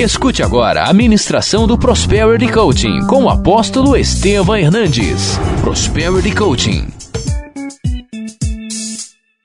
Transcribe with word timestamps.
Escute 0.00 0.42
agora 0.42 0.84
a 0.84 0.94
ministração 0.94 1.66
do 1.66 1.76
Prosperity 1.76 2.50
Coaching 2.50 3.06
com 3.06 3.24
o 3.24 3.28
apóstolo 3.28 3.94
Estevam 3.94 4.56
Hernandes. 4.56 5.36
Prosperity 5.60 6.34
Coaching. 6.34 6.88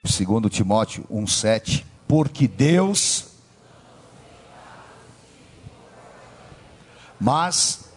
Segundo 0.06 0.50
Timóteo 0.50 1.04
1:7, 1.12 1.84
porque 2.08 2.48
Deus 2.48 3.26
Mas 7.20 7.90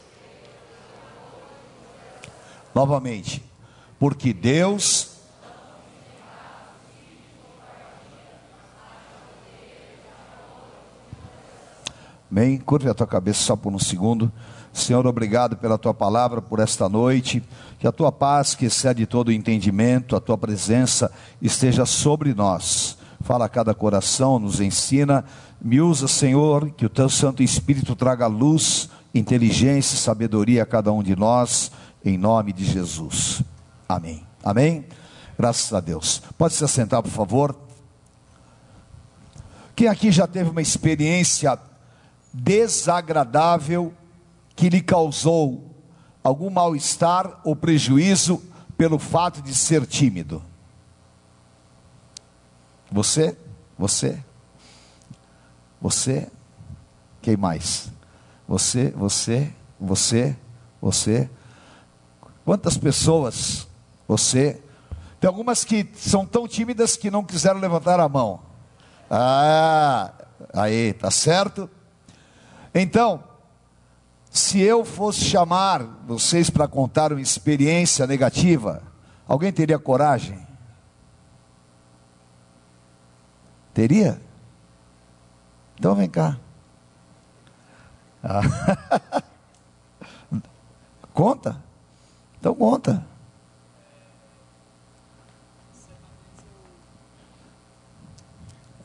novamente, 2.75 3.41
porque 4.01 4.33
Deus 4.33 5.08
Amém. 12.31 12.59
Curve 12.59 12.91
a 12.91 12.95
tua 12.95 13.07
cabeça 13.07 13.41
só 13.41 13.57
por 13.57 13.73
um 13.73 13.79
segundo. 13.79 14.31
Senhor, 14.73 15.07
obrigado 15.07 15.57
pela 15.57 15.79
tua 15.79 15.95
palavra, 15.95 16.43
por 16.43 16.61
esta 16.61 16.89
noite. 16.89 17.43
Que 17.79 17.87
a 17.87 17.93
tua 17.93 18.13
paz, 18.13 18.55
que 18.55 18.67
excede 18.67 19.07
todo 19.07 19.29
o 19.29 19.33
entendimento, 19.33 20.15
a 20.15 20.21
tua 20.21 20.37
presença 20.37 21.11
esteja 21.41 21.87
sobre 21.87 22.35
nós. 22.35 22.99
Fala 23.23 23.47
a 23.47 23.49
cada 23.49 23.75
coração, 23.75 24.39
nos 24.39 24.61
ensina. 24.61 25.25
Me 25.61 25.81
usa, 25.81 26.07
Senhor, 26.07 26.71
que 26.71 26.87
o 26.87 26.91
teu 26.91 27.09
Santo 27.09 27.43
Espírito 27.43 27.97
traga 27.97 28.27
luz, 28.27 28.89
inteligência 29.15 29.97
e 29.97 29.99
sabedoria 29.99 30.63
a 30.63 30.67
cada 30.67 30.93
um 30.93 31.03
de 31.03 31.17
nós, 31.17 31.73
em 32.05 32.17
nome 32.17 32.53
de 32.53 32.65
Jesus. 32.65 33.43
Amém. 33.89 34.23
Amém. 34.45 34.85
Graças 35.37 35.73
a 35.73 35.81
Deus. 35.81 36.23
Pode 36.37 36.55
se 36.55 36.65
assentar, 36.65 37.03
por 37.03 37.11
favor. 37.11 37.57
Quem 39.75 39.89
aqui 39.89 40.11
já 40.11 40.27
teve 40.27 40.51
uma 40.51 40.63
experiência 40.63 41.59
desagradável 42.33 43.93
que 44.55 44.69
lhe 44.69 44.81
causou 44.81 45.75
algum 46.23 46.51
mal-estar 46.51 47.41
ou 47.45 47.55
prejuízo 47.55 48.43
pelo 48.77 48.99
fato 48.99 49.41
de 49.43 49.55
ser 49.55 49.87
tímido? 49.87 50.43
Você? 52.91 53.37
Você? 53.79 54.23
Você? 55.81 56.29
Quem 57.21 57.37
mais? 57.37 57.91
Você, 58.47 58.91
você, 58.91 59.53
você, 59.79 60.37
você. 60.81 61.31
Quantas 62.45 62.79
pessoas 62.79 63.69
você? 64.07 64.63
Tem 65.21 65.29
algumas 65.29 65.65
que 65.65 65.87
são 65.95 66.25
tão 66.25 66.49
tímidas 66.49 66.97
que 66.97 67.11
não 67.11 67.23
quiseram 67.23 67.61
levantar 67.61 68.01
a 68.01 68.09
mão. 68.09 68.41
Ah, 69.11 70.13
aí, 70.55 70.93
tá 70.95 71.11
certo? 71.11 71.69
Então, 72.81 73.25
se 74.31 74.61
eu 74.61 74.85
fosse 74.85 75.25
chamar 75.25 75.83
vocês 76.07 76.49
para 76.49 76.69
contar 76.69 77.13
uma 77.13 77.21
experiência 77.21 78.07
negativa, 78.07 78.83
alguém 79.27 79.53
teria 79.53 79.81
coragem? 79.81 80.47
Teria? 83.75 84.21
Então 85.77 85.95
vem 85.97 86.09
cá. 86.09 86.39
Ah. 88.23 89.23
conta? 91.13 91.61
Então 92.39 92.55
conta. 92.55 93.05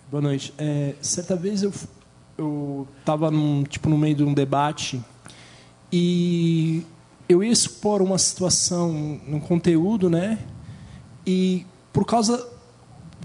Boa 0.09 0.21
noite. 0.21 0.51
É, 0.57 0.95
certa 0.99 1.35
vez 1.35 1.61
eu 1.61 1.71
eu 2.37 2.87
estava 2.99 3.29
num 3.29 3.63
tipo 3.63 3.89
no 3.89 3.97
meio 3.97 4.15
de 4.15 4.23
um 4.23 4.33
debate 4.33 5.01
e 5.91 6.83
eu 7.29 7.43
ia 7.43 7.51
expor 7.51 8.01
uma 8.01 8.17
situação, 8.17 9.19
um 9.27 9.39
conteúdo, 9.39 10.09
né? 10.09 10.39
E 11.25 11.65
por 11.91 12.05
causa 12.05 12.51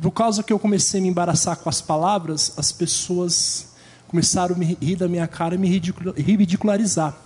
por 0.00 0.12
causa 0.12 0.42
que 0.42 0.52
eu 0.52 0.58
comecei 0.58 1.00
a 1.00 1.02
me 1.02 1.08
embaraçar 1.08 1.56
com 1.56 1.69
as 1.69 1.80
palavras, 1.80 2.52
as 2.56 2.70
pessoas 2.70 3.72
começaram 4.06 4.54
a 4.54 4.58
me 4.58 4.76
rir 4.80 4.96
da 4.96 5.08
minha 5.08 5.26
cara 5.26 5.54
e 5.54 5.58
me 5.58 5.69
ridicularizar. 5.69 7.16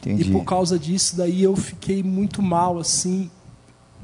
Entendi. 0.00 0.22
E 0.22 0.32
por 0.32 0.44
causa 0.44 0.78
disso, 0.78 1.16
daí 1.16 1.42
eu 1.42 1.54
fiquei 1.56 2.02
muito 2.02 2.42
mal, 2.42 2.78
assim. 2.78 3.30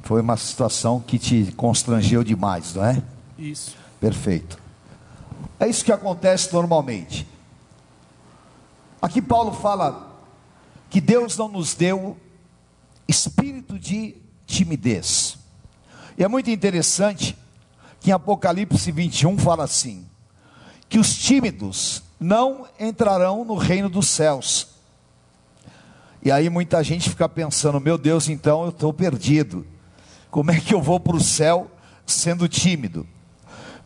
Foi 0.03 0.21
uma 0.21 0.37
situação 0.37 1.01
que 1.01 1.19
te 1.19 1.53
constrangeu 1.57 2.23
demais, 2.23 2.75
não 2.75 2.85
é? 2.85 3.03
Isso. 3.39 3.75
Perfeito. 4.01 4.64
É 5.59 5.69
isso 5.69 5.85
que 5.85 5.93
acontece 5.93 6.53
normalmente. 6.53 7.27
Aqui 9.01 9.21
Paulo 9.21 9.53
fala 9.53 10.13
que 10.91 11.01
Deus 11.01 11.37
não 11.37 11.49
nos 11.49 11.75
deu 11.75 12.17
espírito 13.07 13.79
de 13.79 14.17
timidez. 14.47 15.37
E 16.17 16.25
é 16.25 16.29
muito 16.29 16.51
interessante 16.51 17.37
que 18.01 18.11
em 18.11 18.13
Apocalipse 18.13 18.91
21 18.91 19.39
fala 19.39 19.65
assim: 19.65 20.07
que 20.89 20.99
os 20.99 21.15
tímidos 21.15 22.03
não 22.19 22.67
entrarão 22.79 23.45
no 23.45 23.57
reino 23.57 23.89
dos 23.89 24.09
céus. 24.09 24.69
E 26.23 26.31
aí 26.31 26.49
muita 26.49 26.83
gente 26.83 27.11
fica 27.11 27.29
pensando: 27.29 27.81
meu 27.81 27.99
Deus, 27.99 28.29
então 28.29 28.63
eu 28.65 28.71
estou 28.71 28.93
perdido. 28.93 29.67
Como 30.31 30.51
é 30.51 30.59
que 30.59 30.75
eu 30.75 30.81
vou 30.81 30.99
para 30.99 31.17
o 31.17 31.21
céu 31.21 31.71
sendo 32.07 32.49
tímido? 32.49 33.07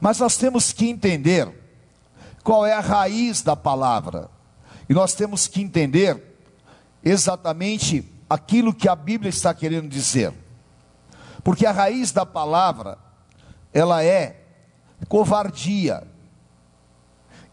Mas 0.01 0.19
nós 0.19 0.37
temos 0.37 0.73
que 0.73 0.89
entender 0.89 1.49
qual 2.43 2.65
é 2.65 2.73
a 2.73 2.81
raiz 2.81 3.43
da 3.43 3.57
palavra. 3.57 4.31
E 4.89 4.95
nós 4.95 5.15
temos 5.15 5.47
que 5.47 5.61
entender 5.61 6.39
exatamente 7.05 8.05
aquilo 8.29 8.75
que 8.75 8.89
a 8.89 8.97
Bíblia 8.97 9.29
está 9.29 9.53
querendo 9.53 9.89
dizer. 9.89 10.33
Porque 11.43 11.67
a 11.67 11.73
raiz 11.73 12.13
da 12.13 12.25
palavra, 12.25 12.99
ela 13.73 14.03
é 14.03 14.41
covardia. 15.09 16.07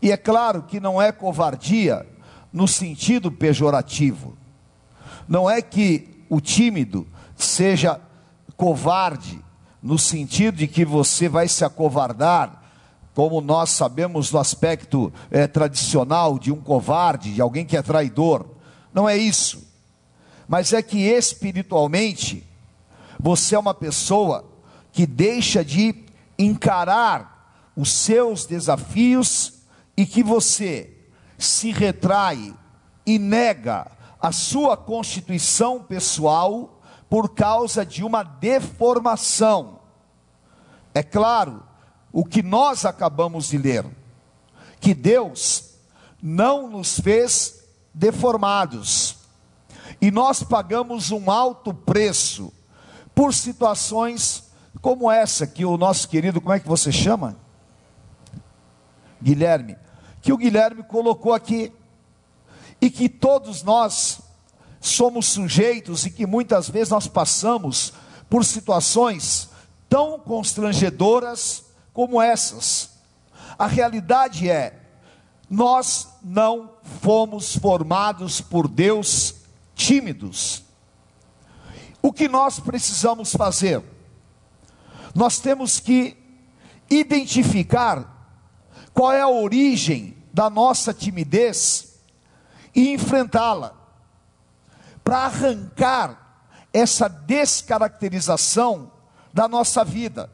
E 0.01 0.11
é 0.11 0.17
claro 0.17 0.63
que 0.63 0.79
não 0.79 1.01
é 1.01 1.11
covardia 1.11 2.05
no 2.51 2.67
sentido 2.67 3.31
pejorativo. 3.31 4.37
Não 5.27 5.49
é 5.49 5.61
que 5.61 6.25
o 6.29 6.39
tímido 6.39 7.07
seja 7.35 7.99
covarde 8.55 9.43
no 9.85 9.99
sentido 9.99 10.57
de 10.57 10.67
que 10.67 10.83
você 10.83 11.29
vai 11.29 11.47
se 11.47 11.63
acovardar, 11.63 12.63
como 13.13 13.39
nós 13.39 13.69
sabemos 13.69 14.31
no 14.31 14.39
aspecto 14.39 15.13
é, 15.29 15.45
tradicional 15.45 16.39
de 16.39 16.51
um 16.51 16.59
covarde, 16.59 17.35
de 17.35 17.39
alguém 17.39 17.67
que 17.67 17.77
é 17.77 17.83
traidor. 17.83 18.47
Não 18.91 19.07
é 19.07 19.15
isso. 19.15 19.63
Mas 20.47 20.73
é 20.73 20.81
que 20.81 20.97
espiritualmente, 20.97 22.43
você 23.19 23.53
é 23.53 23.59
uma 23.59 23.75
pessoa 23.75 24.43
que 24.91 25.05
deixa 25.05 25.63
de 25.63 26.03
encarar 26.35 27.69
os 27.75 27.91
seus 27.91 28.43
desafios 28.43 29.53
e 29.95 30.03
que 30.03 30.23
você 30.23 30.97
se 31.37 31.71
retrai 31.71 32.55
e 33.05 33.19
nega 33.19 33.85
a 34.19 34.31
sua 34.31 34.75
constituição 34.75 35.83
pessoal 35.83 36.74
por 37.09 37.33
causa 37.33 37.85
de 37.85 38.03
uma 38.03 38.23
deformação. 38.23 39.79
É 40.93 41.03
claro, 41.03 41.63
o 42.11 42.23
que 42.23 42.41
nós 42.41 42.85
acabamos 42.85 43.49
de 43.49 43.57
ler, 43.57 43.85
que 44.79 44.93
Deus 44.93 45.75
não 46.21 46.69
nos 46.69 46.99
fez 46.99 47.63
deformados, 47.93 49.17
e 50.01 50.11
nós 50.11 50.43
pagamos 50.43 51.11
um 51.11 51.29
alto 51.29 51.73
preço 51.73 52.51
por 53.13 53.33
situações 53.33 54.45
como 54.81 55.09
essa 55.09 55.47
que 55.47 55.65
o 55.65 55.77
nosso 55.77 56.07
querido, 56.07 56.39
como 56.41 56.53
é 56.53 56.59
que 56.59 56.67
você 56.67 56.91
chama? 56.91 57.35
Guilherme, 59.21 59.77
que 60.21 60.31
o 60.31 60.37
Guilherme 60.37 60.83
colocou 60.83 61.33
aqui, 61.33 61.71
e 62.79 62.89
que 62.89 63.09
todos 63.09 63.63
nós 63.63 64.19
somos 64.87 65.27
sujeitos 65.27 66.05
e 66.05 66.11
que 66.11 66.25
muitas 66.25 66.69
vezes 66.69 66.89
nós 66.89 67.07
passamos 67.07 67.93
por 68.29 68.45
situações 68.45 69.49
tão 69.89 70.19
constrangedoras 70.19 71.65
como 71.93 72.21
essas. 72.21 72.91
A 73.57 73.67
realidade 73.67 74.49
é, 74.49 74.79
nós 75.49 76.07
não 76.23 76.71
fomos 77.01 77.55
formados 77.55 78.41
por 78.41 78.67
Deus 78.67 79.35
tímidos. 79.75 80.63
O 82.01 82.11
que 82.11 82.27
nós 82.27 82.59
precisamos 82.59 83.33
fazer? 83.33 83.81
Nós 85.13 85.39
temos 85.39 85.79
que 85.79 86.17
identificar 86.89 88.29
qual 88.93 89.11
é 89.11 89.21
a 89.21 89.27
origem 89.27 90.17
da 90.33 90.49
nossa 90.49 90.93
timidez 90.93 91.95
e 92.75 92.89
enfrentá-la 92.89 93.74
para 95.05 95.19
arrancar 95.19 96.41
essa 96.73 97.07
descaracterização 97.07 98.91
da 99.31 99.47
nossa 99.47 99.85
vida. 99.85 100.31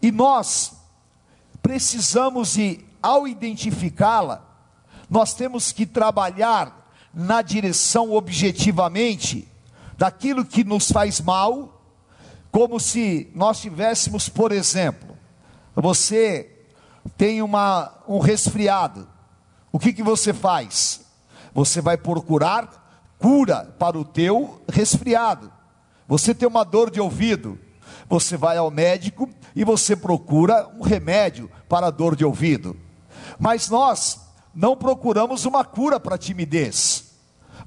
E 0.00 0.12
nós 0.12 0.72
precisamos, 1.60 2.56
e 2.56 2.86
ao 3.02 3.26
identificá-la, 3.26 4.46
nós 5.10 5.34
temos 5.34 5.72
que 5.72 5.84
trabalhar 5.84 6.88
na 7.12 7.42
direção 7.42 8.12
objetivamente 8.12 9.48
daquilo 9.98 10.44
que 10.44 10.62
nos 10.62 10.92
faz 10.92 11.20
mal, 11.20 11.82
como 12.52 12.78
se 12.78 13.32
nós 13.34 13.60
tivéssemos, 13.60 14.28
por 14.28 14.52
exemplo, 14.52 15.16
você 15.74 16.66
tem 17.16 17.42
uma, 17.42 17.92
um 18.06 18.20
resfriado, 18.20 19.08
o 19.72 19.78
que, 19.78 19.92
que 19.92 20.04
você 20.04 20.32
faz? 20.32 21.00
Você 21.52 21.80
vai 21.80 21.96
procurar 21.96 22.85
cura 23.18 23.74
para 23.78 23.98
o 23.98 24.04
teu 24.04 24.62
resfriado. 24.70 25.52
Você 26.08 26.34
tem 26.34 26.46
uma 26.48 26.64
dor 26.64 26.90
de 26.90 27.00
ouvido, 27.00 27.58
você 28.08 28.36
vai 28.36 28.56
ao 28.56 28.70
médico 28.70 29.28
e 29.54 29.64
você 29.64 29.96
procura 29.96 30.68
um 30.78 30.82
remédio 30.82 31.50
para 31.68 31.88
a 31.88 31.90
dor 31.90 32.14
de 32.14 32.24
ouvido. 32.24 32.76
Mas 33.38 33.68
nós 33.68 34.20
não 34.54 34.76
procuramos 34.76 35.44
uma 35.44 35.64
cura 35.64 35.98
para 35.98 36.14
a 36.14 36.18
timidez. 36.18 37.12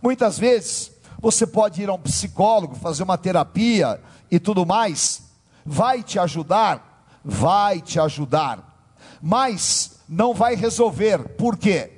Muitas 0.01 0.39
vezes 0.39 0.91
você 1.19 1.45
pode 1.45 1.81
ir 1.81 1.89
a 1.89 1.93
um 1.93 1.99
psicólogo, 1.99 2.75
fazer 2.75 3.03
uma 3.03 3.17
terapia 3.17 3.99
e 4.31 4.39
tudo 4.39 4.65
mais, 4.65 5.23
vai 5.65 6.01
te 6.01 6.17
ajudar, 6.17 7.05
vai 7.23 7.81
te 7.81 7.99
ajudar, 7.99 8.87
mas 9.21 9.99
não 10.07 10.33
vai 10.33 10.55
resolver. 10.55 11.35
Por 11.35 11.57
quê? 11.57 11.91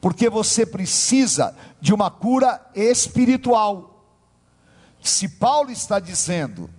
Porque 0.00 0.30
você 0.30 0.64
precisa 0.64 1.54
de 1.82 1.92
uma 1.92 2.12
cura 2.12 2.64
espiritual. 2.76 4.06
Se 5.02 5.28
Paulo 5.28 5.72
está 5.72 5.98
dizendo 5.98 6.70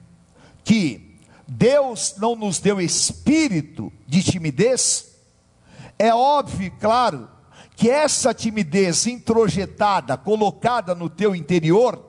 que 0.63 1.19
Deus 1.45 2.15
não 2.17 2.37
nos 2.37 2.57
deu 2.57 2.79
espírito 2.79 3.91
de 4.07 4.23
timidez, 4.23 5.17
é 5.99 6.15
óbvio, 6.15 6.71
claro, 6.79 7.29
que 7.75 7.89
essa 7.89 8.33
timidez 8.33 9.05
introjetada, 9.05 10.15
colocada 10.15 10.95
no 10.95 11.09
teu 11.09 11.35
interior, 11.35 12.01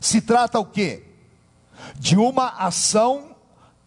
se 0.00 0.20
trata 0.20 0.60
o 0.60 0.64
quê? 0.64 1.08
De 1.98 2.16
uma 2.16 2.50
ação 2.50 3.34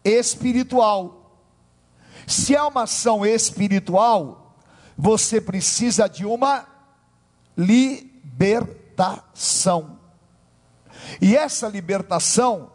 espiritual. 0.04 1.40
Se 2.26 2.54
é 2.54 2.62
uma 2.62 2.82
ação 2.82 3.24
espiritual, 3.24 4.54
você 4.94 5.40
precisa 5.40 6.06
de 6.06 6.26
uma 6.26 6.66
libertação. 8.42 9.98
E 11.20 11.36
essa 11.36 11.68
libertação 11.68 12.72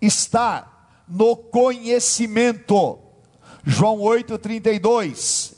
está 0.00 0.88
no 1.08 1.36
conhecimento. 1.36 2.98
João 3.64 3.98
8:32. 3.98 5.54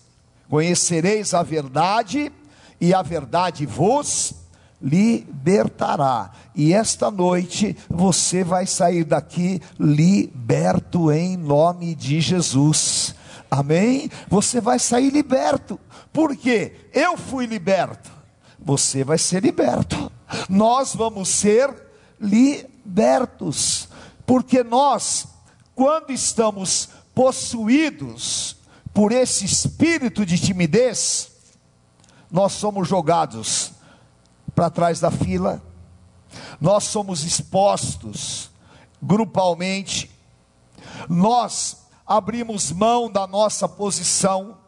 Conhecereis 0.49 1.35
a 1.35 1.43
verdade 1.43 2.33
e 2.81 2.95
a 2.95 3.03
verdade 3.03 3.67
vos 3.67 4.35
libertará. 4.83 6.33
E 6.55 6.73
esta 6.73 7.11
noite 7.11 7.77
você 7.89 8.43
vai 8.43 8.67
sair 8.67 9.05
daqui 9.05 9.61
liberto 9.79 11.13
em 11.13 11.37
nome 11.37 11.95
de 11.95 12.21
Jesus. 12.21 13.15
Amém? 13.51 14.11
Você 14.29 14.61
vai 14.61 14.79
sair 14.79 15.11
liberto. 15.11 15.79
Porque 16.13 16.73
eu 16.93 17.17
fui 17.17 17.47
liberto. 17.47 18.20
Você 18.63 19.03
vai 19.05 19.19
ser 19.19 19.43
liberto. 19.43 20.11
Nós 20.49 20.95
vamos 20.95 21.29
ser 21.29 21.75
libertos. 22.21 23.89
Porque 24.27 24.63
nós, 24.63 25.27
quando 25.75 26.11
estamos 26.11 26.89
possuídos 27.15 28.57
por 28.93 29.13
esse 29.13 29.45
espírito 29.45 30.25
de 30.25 30.39
timidez, 30.39 31.31
nós 32.31 32.53
somos 32.53 32.87
jogados 32.87 33.73
para 34.55 34.71
trás 34.71 35.01
da 35.01 35.11
fila, 35.11 35.63
nós 36.61 36.85
somos 36.85 37.25
expostos 37.25 38.51
grupalmente, 39.03 40.11
nós 41.09 41.79
abrimos 42.07 42.71
mão 42.71 43.11
da 43.11 43.27
nossa 43.27 43.69
posição, 43.69 44.59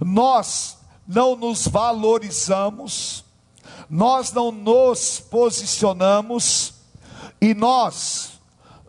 nós 0.00 0.78
não 1.06 1.36
nos 1.36 1.66
valorizamos, 1.66 3.24
nós 3.88 4.32
não 4.32 4.50
nos 4.50 5.20
posicionamos 5.20 6.74
e 7.40 7.54
nós 7.54 8.40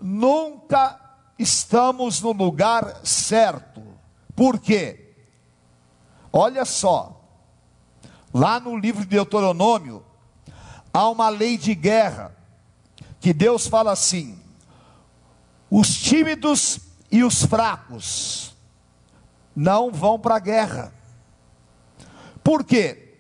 nunca 0.02 1.00
estamos 1.38 2.22
no 2.22 2.32
lugar 2.32 3.02
certo. 3.04 3.82
Por 4.36 4.60
quê? 4.60 5.16
Olha 6.32 6.66
só, 6.66 7.22
lá 8.34 8.60
no 8.60 8.78
livro 8.78 9.02
de 9.02 9.10
Deuteronômio, 9.10 10.04
há 10.94 11.10
uma 11.10 11.30
lei 11.30 11.58
de 11.58 11.76
guerra, 11.76 12.36
que 13.20 13.34
Deus 13.34 13.68
fala 13.68 13.92
assim: 13.92 14.40
os 15.70 15.96
tímidos 15.96 16.80
e 17.12 17.24
os 17.24 17.44
fracos 17.46 18.56
não 19.56 19.92
vão 19.92 20.20
para 20.20 20.36
a 20.36 20.40
guerra. 20.40 20.94
Por 22.44 22.64
quê? 22.64 23.16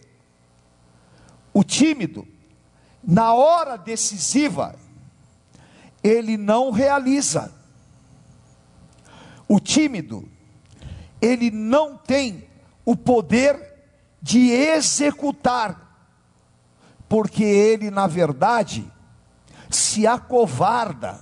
O 1.53 1.63
tímido, 1.63 2.27
na 3.03 3.33
hora 3.33 3.77
decisiva, 3.77 4.75
ele 6.03 6.35
não 6.35 6.71
realiza. 6.71 7.53
O 9.47 9.59
tímido, 9.59 10.27
ele 11.21 11.51
não 11.51 11.95
tem 11.95 12.47
o 12.85 12.95
poder 12.95 13.71
de 14.21 14.51
executar, 14.51 15.79
porque 17.07 17.43
ele, 17.43 17.91
na 17.91 18.07
verdade, 18.07 18.89
se 19.69 20.07
acovarda 20.07 21.21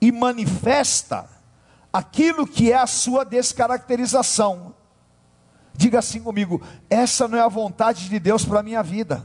e 0.00 0.12
manifesta 0.12 1.28
aquilo 1.92 2.46
que 2.46 2.72
é 2.72 2.76
a 2.76 2.86
sua 2.86 3.24
descaracterização. 3.24 4.74
Diga 5.74 5.98
assim 5.98 6.20
comigo: 6.20 6.62
essa 6.88 7.26
não 7.26 7.38
é 7.38 7.40
a 7.40 7.48
vontade 7.48 8.08
de 8.08 8.18
Deus 8.18 8.44
para 8.44 8.60
a 8.60 8.62
minha 8.62 8.82
vida. 8.82 9.24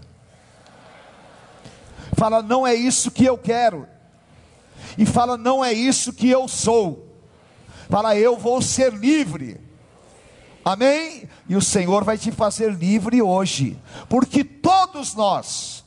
Fala, 2.15 2.41
não 2.41 2.65
é 2.65 2.73
isso 2.73 3.11
que 3.11 3.25
eu 3.25 3.37
quero 3.37 3.87
e 4.97 5.05
fala: 5.05 5.37
não 5.37 5.63
é 5.63 5.71
isso 5.73 6.11
que 6.11 6.29
eu 6.29 6.47
sou. 6.47 7.15
Fala, 7.89 8.15
eu 8.17 8.37
vou 8.37 8.61
ser 8.61 8.93
livre. 8.93 9.61
Amém? 10.63 11.29
E 11.47 11.55
o 11.55 11.61
Senhor 11.61 12.03
vai 12.03 12.17
te 12.17 12.31
fazer 12.31 12.73
livre 12.73 13.21
hoje, 13.21 13.79
porque 14.09 14.43
todos 14.43 15.15
nós, 15.15 15.85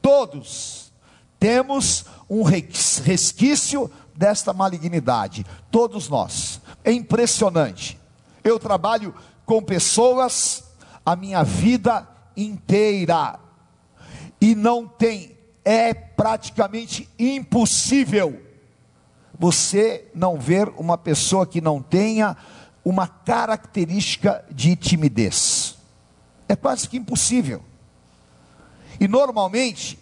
todos, 0.00 0.92
temos 1.40 2.04
um 2.30 2.42
resquício 2.44 3.90
desta 4.14 4.52
malignidade, 4.52 5.44
todos 5.72 6.08
nós. 6.08 6.60
É 6.84 6.92
impressionante. 6.92 7.98
Eu 8.44 8.60
trabalho 8.60 9.12
com 9.46 9.62
pessoas 9.62 10.64
a 11.04 11.14
minha 11.14 11.42
vida 11.44 12.06
inteira 12.36 13.38
e 14.40 14.54
não 14.54 14.86
tem 14.86 15.36
é 15.64 15.94
praticamente 15.94 17.08
impossível 17.18 18.42
você 19.38 20.08
não 20.14 20.38
ver 20.38 20.68
uma 20.76 20.98
pessoa 20.98 21.46
que 21.46 21.60
não 21.60 21.82
tenha 21.82 22.36
uma 22.84 23.08
característica 23.08 24.44
de 24.50 24.76
timidez. 24.76 25.76
É 26.48 26.54
quase 26.54 26.88
que 26.88 26.96
impossível. 26.96 27.62
E 29.00 29.08
normalmente, 29.08 29.98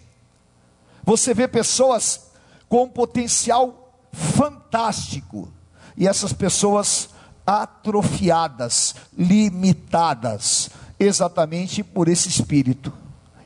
você 1.03 1.33
vê 1.33 1.47
pessoas 1.47 2.27
com 2.69 2.83
um 2.83 2.89
potencial 2.89 4.07
fantástico, 4.13 5.51
e 5.97 6.07
essas 6.07 6.31
pessoas 6.31 7.09
atrofiadas, 7.45 8.95
limitadas, 9.17 10.69
exatamente 10.99 11.83
por 11.83 12.07
esse 12.07 12.29
espírito. 12.29 12.91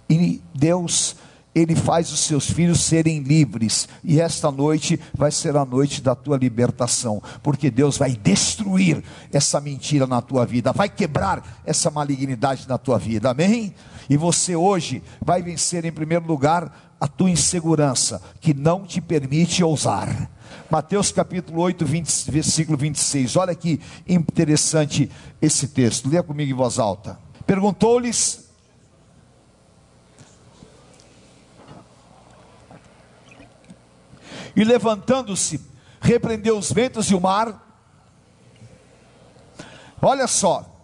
E 0.09 0.41
Deus 0.53 1.15
ele 1.53 1.75
faz 1.75 2.11
os 2.11 2.19
seus 2.21 2.49
filhos 2.49 2.81
serem 2.81 3.19
livres, 3.19 3.89
e 4.03 4.21
esta 4.21 4.51
noite 4.51 4.99
vai 5.13 5.31
ser 5.31 5.57
a 5.57 5.65
noite 5.65 6.01
da 6.01 6.15
tua 6.15 6.37
libertação, 6.37 7.21
porque 7.41 7.71
Deus 7.71 7.97
vai 7.97 8.11
destruir 8.11 9.03
essa 9.31 9.59
mentira 9.59 10.05
na 10.05 10.21
tua 10.21 10.45
vida, 10.45 10.71
vai 10.71 10.87
quebrar 10.87 11.61
essa 11.65 11.89
malignidade 11.89 12.67
na 12.67 12.77
tua 12.77 12.99
vida, 12.99 13.31
amém? 13.31 13.73
E 14.09 14.15
você 14.15 14.55
hoje 14.55 15.03
vai 15.21 15.41
vencer 15.41 15.85
em 15.85 15.91
primeiro 15.91 16.25
lugar 16.25 16.95
a 16.99 17.07
tua 17.07 17.29
insegurança, 17.29 18.21
que 18.39 18.53
não 18.53 18.85
te 18.85 19.01
permite 19.01 19.63
ousar. 19.63 20.29
Mateus 20.69 21.11
capítulo 21.11 21.61
8, 21.61 21.83
20, 21.83 22.31
versículo 22.31 22.77
26. 22.77 23.35
Olha 23.37 23.55
que 23.55 23.81
interessante 24.07 25.09
esse 25.41 25.69
texto. 25.69 26.07
Leia 26.07 26.21
comigo 26.21 26.51
em 26.51 26.55
voz 26.55 26.77
alta. 26.77 27.19
Perguntou-lhes 27.45 28.47
e 34.55 34.63
levantando-se, 34.63 35.59
repreendeu 35.99 36.55
os 36.55 36.71
ventos 36.71 37.09
e 37.09 37.15
o 37.15 37.19
mar. 37.19 37.65
Olha 39.99 40.27
só, 40.27 40.79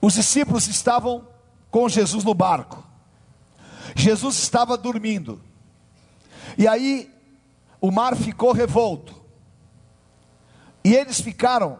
os 0.00 0.14
discípulos 0.14 0.68
estavam 0.68 1.26
com 1.72 1.88
Jesus 1.88 2.22
no 2.22 2.34
barco. 2.34 2.86
Jesus 3.96 4.36
estava 4.36 4.76
dormindo. 4.76 5.42
E 6.56 6.68
aí 6.68 7.17
o 7.80 7.90
mar 7.90 8.16
ficou 8.16 8.52
revolto. 8.52 9.14
E 10.84 10.94
eles 10.94 11.20
ficaram 11.20 11.78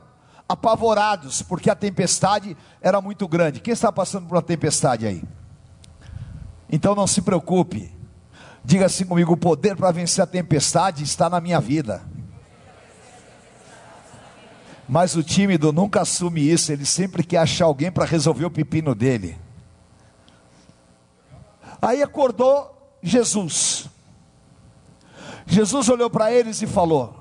apavorados, 0.49 1.43
porque 1.43 1.71
a 1.71 1.75
tempestade 1.75 2.57
era 2.81 3.01
muito 3.01 3.29
grande. 3.29 3.61
Quem 3.61 3.73
está 3.73 3.93
passando 3.93 4.27
por 4.27 4.37
uma 4.37 4.43
tempestade 4.43 5.07
aí? 5.07 5.23
Então 6.71 6.95
não 6.95 7.07
se 7.07 7.23
preocupe. 7.23 7.93
Diga 8.65 8.87
assim 8.87 9.05
comigo: 9.05 9.33
o 9.33 9.37
poder 9.37 9.77
para 9.77 9.91
vencer 9.91 10.23
a 10.23 10.27
tempestade 10.27 11.03
está 11.03 11.29
na 11.29 11.41
minha 11.41 11.61
vida. 11.61 12.03
Mas 14.89 15.15
o 15.17 15.23
tímido 15.23 15.71
nunca 15.71 16.01
assume 16.01 16.41
isso, 16.41 16.73
ele 16.73 16.87
sempre 16.87 17.23
quer 17.23 17.39
achar 17.39 17.67
alguém 17.67 17.93
para 17.93 18.07
resolver 18.07 18.47
o 18.47 18.51
pepino 18.51 18.95
dele. 18.95 19.39
Aí 21.81 22.03
acordou 22.03 22.75
Jesus. 23.03 23.89
Jesus 25.59 25.89
olhou 25.89 26.09
para 26.09 26.31
eles 26.31 26.63
e 26.63 26.69
falou: 26.69 27.19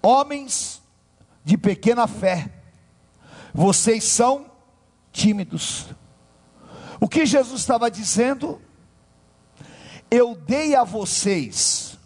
Homens 0.00 0.80
de 1.44 1.58
pequena 1.58 2.06
fé, 2.06 2.48
vocês 3.52 4.04
são 4.04 4.46
tímidos. 5.10 5.86
O 7.00 7.08
que 7.08 7.26
Jesus 7.26 7.60
estava 7.60 7.90
dizendo? 7.90 8.62
Eu 10.08 10.36
dei 10.36 10.76
a 10.76 10.84
vocês 10.84 11.98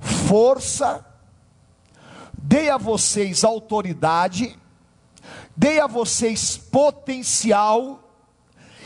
força, 0.00 1.06
dei 2.36 2.68
a 2.68 2.76
vocês 2.76 3.44
autoridade, 3.44 4.58
dei 5.56 5.78
a 5.78 5.86
vocês 5.86 6.56
potencial 6.56 8.02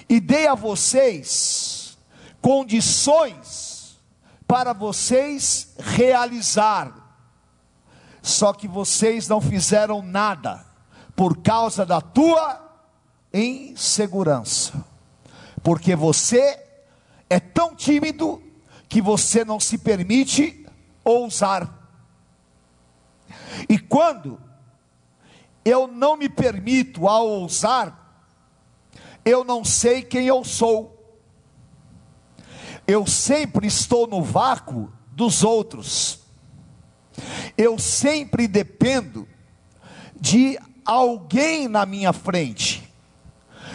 e 0.07 0.21
dei 0.21 0.47
a 0.47 0.55
vocês 0.55 1.97
condições 2.43 3.70
para 4.51 4.73
vocês 4.73 5.73
realizar. 5.79 6.93
Só 8.21 8.53
que 8.53 8.67
vocês 8.67 9.29
não 9.29 9.41
fizeram 9.41 10.03
nada 10.03 10.67
por 11.15 11.41
causa 11.41 11.87
da 11.87 12.01
tua 12.01 12.61
insegurança. 13.33 14.85
Porque 15.63 15.95
você 15.95 16.61
é 17.31 17.39
tão 17.39 17.77
tímido 17.77 18.43
que 18.89 19.01
você 19.01 19.45
não 19.45 19.61
se 19.61 19.79
permite 19.79 20.67
ousar. 21.05 21.73
E 23.69 23.79
quando 23.79 24.37
eu 25.65 25.87
não 25.87 26.17
me 26.17 26.29
permito 26.29 27.07
a 27.07 27.21
ousar, 27.21 28.27
eu 29.25 29.45
não 29.45 29.65
sei 29.65 30.03
quem 30.03 30.27
eu 30.27 30.43
sou. 30.43 31.00
Eu 32.91 33.07
sempre 33.07 33.69
estou 33.69 34.09
no 34.09 34.21
vácuo 34.21 34.93
dos 35.13 35.45
outros. 35.45 36.19
Eu 37.57 37.79
sempre 37.79 38.49
dependo 38.49 39.29
de 40.21 40.59
alguém 40.85 41.69
na 41.69 41.87
minha 41.87 42.13
frente. 42.13 42.93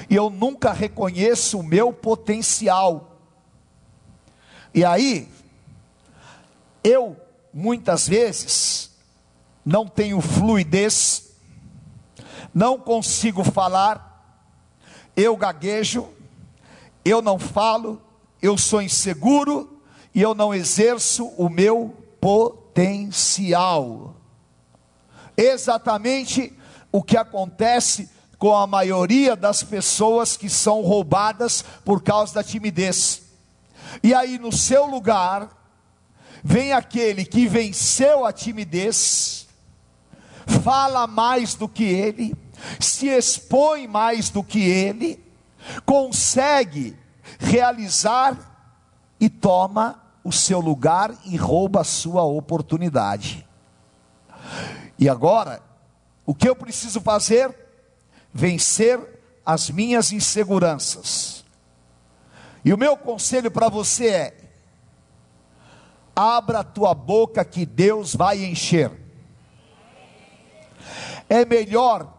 E 0.10 0.16
eu 0.16 0.30
nunca 0.30 0.74
reconheço 0.74 1.60
o 1.60 1.64
meu 1.64 1.94
potencial. 1.94 3.22
E 4.74 4.84
aí, 4.84 5.30
eu 6.84 7.16
muitas 7.54 8.10
vezes 8.10 8.92
não 9.64 9.88
tenho 9.88 10.20
fluidez, 10.20 11.38
não 12.54 12.78
consigo 12.78 13.46
falar, 13.46 14.44
eu 15.16 15.38
gaguejo, 15.38 16.10
eu 17.06 17.22
não 17.22 17.40
falo, 17.40 18.05
eu 18.46 18.58
sou 18.58 18.82
inseguro 18.82 19.82
e 20.14 20.22
eu 20.22 20.36
não 20.36 20.54
exerço 20.54 21.26
o 21.38 21.50
meu 21.50 21.96
potencial. 22.22 24.16
Exatamente 25.36 26.54
o 26.92 27.04
que 27.04 27.18
acontece 27.18 28.10
com 28.38 28.56
a 28.56 28.68
maioria 28.68 29.36
das 29.36 29.64
pessoas 29.64 30.38
que 30.38 30.50
são 30.50 30.82
roubadas 30.82 31.64
por 31.84 32.04
causa 32.04 32.36
da 32.36 32.44
timidez. 32.44 33.24
E 34.04 34.14
aí, 34.14 34.38
no 34.38 34.52
seu 34.52 34.86
lugar, 34.86 35.50
vem 36.44 36.72
aquele 36.72 37.26
que 37.26 37.48
venceu 37.48 38.26
a 38.26 38.32
timidez, 38.32 39.48
fala 40.64 41.08
mais 41.08 41.56
do 41.56 41.68
que 41.68 41.84
ele, 41.84 42.36
se 42.80 43.08
expõe 43.08 43.88
mais 43.88 44.30
do 44.30 44.44
que 44.44 44.60
ele, 44.60 45.20
consegue 45.86 46.96
realizar 47.40 48.38
e 49.20 49.30
toma 49.30 50.02
o 50.24 50.32
seu 50.32 50.60
lugar 50.60 51.14
e 51.26 51.36
rouba 51.36 51.82
a 51.82 51.84
sua 51.84 52.24
oportunidade. 52.24 53.48
E 54.98 55.08
agora, 55.08 55.62
o 56.26 56.34
que 56.34 56.48
eu 56.48 56.56
preciso 56.56 57.00
fazer? 57.02 57.54
Vencer 58.34 59.00
as 59.46 59.70
minhas 59.70 60.12
inseguranças. 60.12 61.46
E 62.64 62.74
o 62.74 62.78
meu 62.78 62.98
conselho 62.98 63.52
para 63.52 63.70
você 63.70 64.08
é: 64.08 64.38
abra 66.16 66.60
a 66.60 66.64
tua 66.64 66.94
boca 66.94 67.46
que 67.46 67.66
Deus 67.66 68.16
vai 68.16 68.44
encher. 68.44 68.92
É 71.30 71.46
melhor 71.46 72.16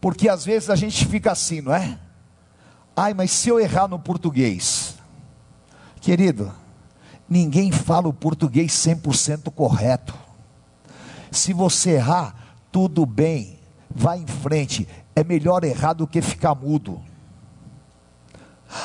porque 0.00 0.28
às 0.28 0.44
vezes 0.44 0.70
a 0.70 0.76
gente 0.76 1.04
fica 1.06 1.32
assim, 1.32 1.60
não 1.60 1.74
é? 1.74 1.98
Ai, 2.96 3.12
mas 3.12 3.30
se 3.30 3.50
eu 3.50 3.60
errar 3.60 3.86
no 3.86 3.98
português, 3.98 4.96
querido, 6.00 6.50
ninguém 7.28 7.70
fala 7.70 8.08
o 8.08 8.12
português 8.12 8.72
100% 8.72 9.52
correto. 9.52 10.14
Se 11.30 11.52
você 11.52 11.90
errar, 11.90 12.34
tudo 12.72 13.04
bem, 13.04 13.58
vá 13.90 14.16
em 14.16 14.26
frente. 14.26 14.88
É 15.14 15.22
melhor 15.22 15.62
errar 15.62 15.92
do 15.92 16.06
que 16.06 16.22
ficar 16.22 16.54
mudo. 16.54 17.02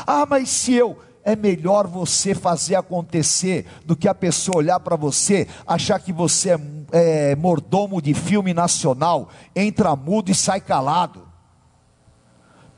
Ah, 0.06 0.26
mas 0.30 0.50
se 0.50 0.74
eu 0.74 1.00
é 1.24 1.36
melhor 1.36 1.88
você 1.88 2.34
fazer 2.34 2.76
acontecer 2.76 3.66
do 3.86 3.96
que 3.96 4.08
a 4.08 4.16
pessoa 4.16 4.58
olhar 4.58 4.80
para 4.80 4.96
você, 4.96 5.48
achar 5.66 6.00
que 6.00 6.12
você 6.12 6.52
é, 6.52 6.60
é, 6.92 7.36
mordomo 7.36 8.02
de 8.02 8.14
filme 8.14 8.54
nacional, 8.54 9.30
entra 9.56 9.96
mudo 9.96 10.32
e 10.32 10.36
sai 10.36 10.60
calado. 10.60 11.21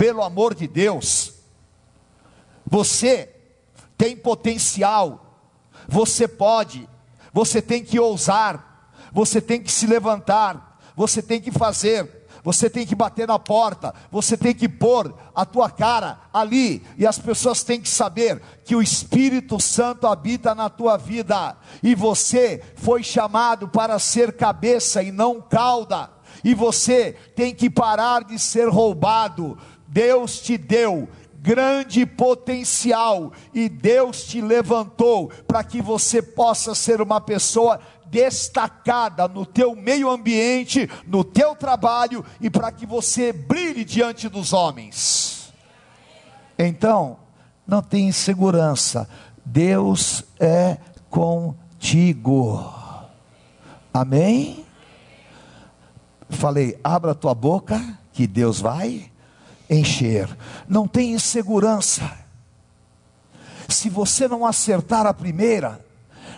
Pelo 0.04 0.22
amor 0.22 0.54
de 0.54 0.68
Deus, 0.68 1.32
você 2.66 3.34
tem 3.98 4.18
potencial, 4.18 5.40
você 5.88 6.28
pode, 6.28 6.90
você 7.32 7.62
tem 7.62 7.82
que 7.82 7.98
ousar, 7.98 8.92
você 9.14 9.40
tem 9.40 9.64
que 9.64 9.72
se 9.72 9.88
levantar, 9.88 10.78
você 10.94 11.22
tem 11.22 11.40
que 11.40 11.52
fazer. 11.52 12.22
Você 12.44 12.70
tem 12.70 12.86
que 12.86 12.94
bater 12.94 13.26
na 13.26 13.40
porta, 13.40 13.96
você 14.12 14.36
tem 14.36 14.54
que 14.54 14.68
pôr 14.68 15.18
a 15.34 15.46
tua 15.46 15.70
cara 15.70 16.20
ali, 16.34 16.86
e 16.98 17.08
as 17.08 17.18
pessoas 17.18 17.64
têm 17.64 17.80
que 17.80 17.88
saber 17.88 18.42
que 18.66 18.76
o 18.76 18.82
Espírito 18.82 19.62
Santo 19.62 20.08
habita 20.08 20.54
na 20.54 20.70
tua 20.70 20.98
vida, 20.98 21.56
e 21.82 21.96
você 21.96 22.62
foi 22.76 23.02
chamado 23.02 23.70
para 23.70 23.98
ser 23.98 24.34
cabeça 24.34 25.02
e 25.02 25.10
não 25.10 25.40
cauda, 25.40 26.10
e 26.44 26.54
você 26.54 27.14
tem 27.34 27.56
que 27.56 27.70
parar 27.70 28.26
de 28.26 28.38
ser 28.38 28.68
roubado. 28.68 29.58
Deus 29.94 30.40
te 30.40 30.58
deu 30.58 31.08
grande 31.40 32.04
potencial 32.04 33.32
e 33.54 33.70
Deus 33.70 34.24
te 34.24 34.42
levantou 34.42 35.30
para 35.48 35.64
que 35.64 35.84
você 35.84 36.20
possa 36.20 36.74
ser 36.74 37.00
uma 37.00 37.22
pessoa 37.22 37.80
destacada 38.08 39.28
no 39.28 39.46
teu 39.46 39.76
meio 39.76 40.10
ambiente, 40.10 40.90
no 41.06 41.24
teu 41.24 41.56
trabalho 41.56 42.26
e 42.42 42.50
para 42.50 42.72
que 42.72 42.88
você 42.88 43.32
brilhe 43.32 43.86
diante 43.86 44.28
dos 44.28 44.52
homens. 44.52 45.54
Então, 46.58 47.20
não 47.68 47.84
tem 47.84 48.08
insegurança. 48.08 49.08
Deus 49.46 50.24
é 50.40 50.78
contigo. 51.08 52.74
Amém? 53.94 54.66
Falei, 56.30 56.80
abra 56.84 57.14
tua 57.14 57.36
boca 57.36 58.00
que 58.12 58.26
Deus 58.26 58.60
vai 58.60 59.12
encher. 59.74 60.30
Não 60.68 60.88
tem 60.88 61.13
insegurança. 61.13 62.10
Se 63.68 63.89
você 63.89 64.27
não 64.27 64.46
acertar 64.46 65.06
a 65.06 65.13
primeira, 65.13 65.84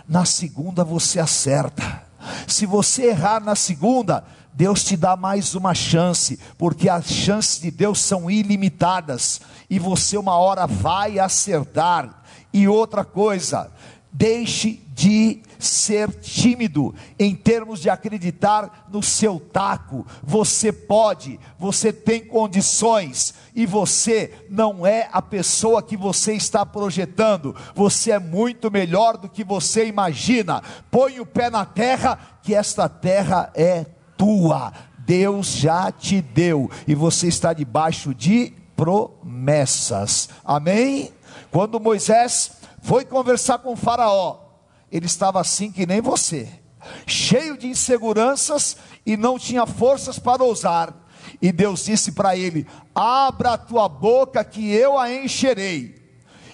na 0.08 0.24
segunda 0.24 0.84
você 0.84 1.20
acerta. 1.20 2.02
Se 2.46 2.66
você 2.66 3.06
errar 3.06 3.40
na 3.40 3.54
segunda, 3.54 4.24
Deus 4.52 4.84
te 4.84 4.96
dá 4.96 5.16
mais 5.16 5.54
uma 5.54 5.74
chance, 5.74 6.38
porque 6.56 6.88
as 6.88 7.06
chances 7.06 7.60
de 7.60 7.70
Deus 7.70 8.00
são 8.00 8.30
ilimitadas, 8.30 9.40
e 9.68 9.78
você 9.78 10.16
uma 10.16 10.36
hora 10.36 10.66
vai 10.66 11.18
acertar. 11.18 12.22
E 12.52 12.66
outra 12.66 13.04
coisa, 13.04 13.70
deixe 14.10 14.82
de 14.94 15.42
ser 15.58 16.10
tímido 16.20 16.94
em 17.18 17.34
termos 17.34 17.80
de 17.80 17.90
acreditar 17.90 18.86
no 18.90 19.02
seu 19.02 19.38
taco. 19.40 20.06
Você 20.22 20.72
pode, 20.72 21.38
você 21.58 21.92
tem 21.92 22.24
condições 22.24 23.34
e 23.54 23.64
você 23.66 24.32
não 24.50 24.86
é 24.86 25.08
a 25.12 25.22
pessoa 25.22 25.82
que 25.82 25.96
você 25.96 26.34
está 26.34 26.64
projetando. 26.64 27.54
Você 27.74 28.10
é 28.10 28.18
muito 28.18 28.70
melhor 28.70 29.16
do 29.16 29.28
que 29.28 29.42
você 29.42 29.86
imagina. 29.86 30.62
Põe 30.90 31.20
o 31.20 31.26
pé 31.26 31.50
na 31.50 31.64
terra, 31.64 32.18
que 32.42 32.54
esta 32.54 32.88
terra 32.88 33.50
é 33.54 33.86
tua. 34.16 34.72
Deus 34.98 35.52
já 35.52 35.92
te 35.92 36.20
deu 36.20 36.70
e 36.86 36.94
você 36.94 37.28
está 37.28 37.52
debaixo 37.52 38.14
de 38.14 38.52
promessas. 38.74 40.28
Amém? 40.44 41.12
Quando 41.50 41.80
Moisés 41.80 42.52
foi 42.82 43.04
conversar 43.04 43.58
com 43.58 43.74
Faraó, 43.76 44.45
ele 44.96 45.06
estava 45.06 45.38
assim 45.38 45.70
que 45.70 45.84
nem 45.84 46.00
você, 46.00 46.48
cheio 47.06 47.58
de 47.58 47.66
inseguranças 47.66 48.78
e 49.04 49.14
não 49.14 49.38
tinha 49.38 49.66
forças 49.66 50.18
para 50.18 50.42
ousar. 50.42 50.94
E 51.42 51.52
Deus 51.52 51.84
disse 51.84 52.12
para 52.12 52.34
ele: 52.34 52.66
Abra 52.94 53.52
a 53.52 53.58
tua 53.58 53.88
boca 53.90 54.42
que 54.42 54.72
eu 54.72 54.98
a 54.98 55.12
encherei. 55.12 56.02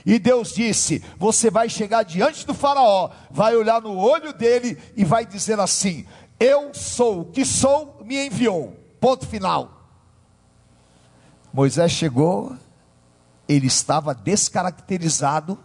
E 0.04 0.18
Deus 0.18 0.54
disse: 0.54 1.04
Você 1.18 1.50
vai 1.50 1.68
chegar 1.68 2.02
diante 2.02 2.44
do 2.44 2.52
Faraó, 2.52 3.10
vai 3.30 3.54
olhar 3.54 3.80
no 3.80 3.96
olho 3.96 4.32
dele 4.32 4.76
e 4.96 5.04
vai 5.04 5.24
dizer 5.24 5.60
assim: 5.60 6.04
Eu 6.40 6.74
sou 6.74 7.20
o 7.20 7.24
que 7.26 7.44
sou, 7.44 8.02
me 8.04 8.26
enviou. 8.26 8.76
Ponto 8.98 9.24
final. 9.24 9.86
Moisés 11.52 11.92
chegou, 11.92 12.56
ele 13.46 13.68
estava 13.68 14.12
descaracterizado 14.12 15.56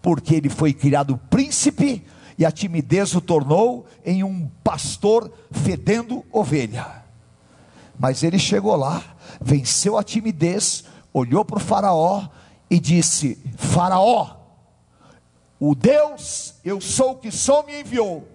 porque 0.00 0.34
ele 0.34 0.48
foi 0.48 0.72
criado 0.72 1.18
príncipe 1.30 2.04
e 2.38 2.46
a 2.46 2.52
timidez 2.52 3.14
o 3.14 3.20
tornou 3.20 3.86
em 4.04 4.22
um 4.22 4.48
pastor 4.62 5.30
fedendo 5.50 6.24
ovelha. 6.32 7.02
Mas 7.98 8.22
ele 8.22 8.38
chegou 8.38 8.76
lá, 8.76 9.02
venceu 9.40 9.98
a 9.98 10.04
timidez, 10.04 10.84
olhou 11.12 11.44
para 11.44 11.56
o 11.56 11.60
Faraó 11.60 12.28
e 12.70 12.78
disse: 12.78 13.36
Faraó, 13.56 14.36
o 15.58 15.74
Deus, 15.74 16.54
eu 16.64 16.80
sou 16.80 17.12
o 17.12 17.16
que 17.16 17.32
sou, 17.32 17.64
me 17.64 17.80
enviou. 17.80 18.28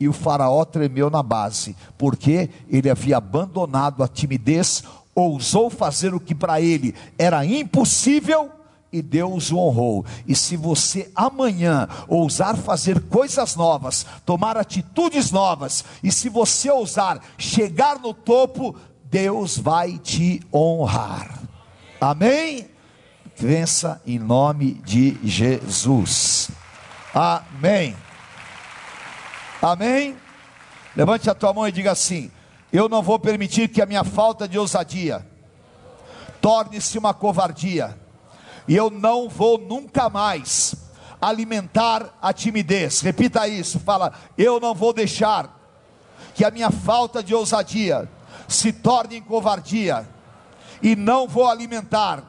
E 0.00 0.08
o 0.08 0.12
Faraó 0.12 0.64
tremeu 0.64 1.10
na 1.10 1.22
base, 1.22 1.76
porque 1.96 2.50
ele 2.68 2.90
havia 2.90 3.16
abandonado 3.16 4.02
a 4.02 4.08
timidez, 4.08 4.82
ousou 5.14 5.70
fazer 5.70 6.14
o 6.14 6.20
que 6.20 6.34
para 6.34 6.60
ele 6.60 6.94
era 7.16 7.44
impossível 7.44 8.50
e 8.92 9.02
Deus 9.02 9.50
o 9.50 9.58
honrou. 9.58 10.04
E 10.26 10.34
se 10.34 10.56
você 10.56 11.10
amanhã 11.14 11.88
ousar 12.06 12.56
fazer 12.56 13.00
coisas 13.02 13.54
novas, 13.56 14.06
tomar 14.24 14.56
atitudes 14.56 15.30
novas, 15.30 15.84
e 16.02 16.10
se 16.10 16.28
você 16.28 16.70
ousar 16.70 17.20
chegar 17.36 17.98
no 17.98 18.14
topo, 18.14 18.74
Deus 19.04 19.58
vai 19.58 19.98
te 19.98 20.40
honrar. 20.52 21.38
Amém? 22.00 22.68
Vença 23.36 24.00
em 24.06 24.18
nome 24.18 24.74
de 24.84 25.16
Jesus. 25.22 26.50
Amém. 27.14 27.96
Amém. 29.62 30.16
Levante 30.96 31.30
a 31.30 31.34
tua 31.34 31.52
mão 31.52 31.66
e 31.66 31.72
diga 31.72 31.92
assim: 31.92 32.30
Eu 32.72 32.88
não 32.88 33.02
vou 33.02 33.18
permitir 33.18 33.68
que 33.68 33.80
a 33.80 33.86
minha 33.86 34.04
falta 34.04 34.48
de 34.48 34.58
ousadia 34.58 35.24
torne-se 36.40 36.98
uma 36.98 37.14
covardia 37.14 37.96
e 38.68 38.76
eu 38.76 38.90
não 38.90 39.28
vou 39.28 39.56
nunca 39.58 40.10
mais 40.10 40.74
alimentar 41.20 42.16
a 42.20 42.32
timidez. 42.32 43.00
Repita 43.00 43.48
isso, 43.48 43.80
fala: 43.80 44.12
eu 44.36 44.60
não 44.60 44.74
vou 44.74 44.92
deixar 44.92 45.58
que 46.34 46.44
a 46.44 46.50
minha 46.50 46.70
falta 46.70 47.22
de 47.22 47.34
ousadia 47.34 48.08
se 48.46 48.72
torne 48.72 49.16
em 49.16 49.22
covardia 49.22 50.08
e 50.82 50.94
não 50.94 51.26
vou 51.26 51.48
alimentar 51.48 52.22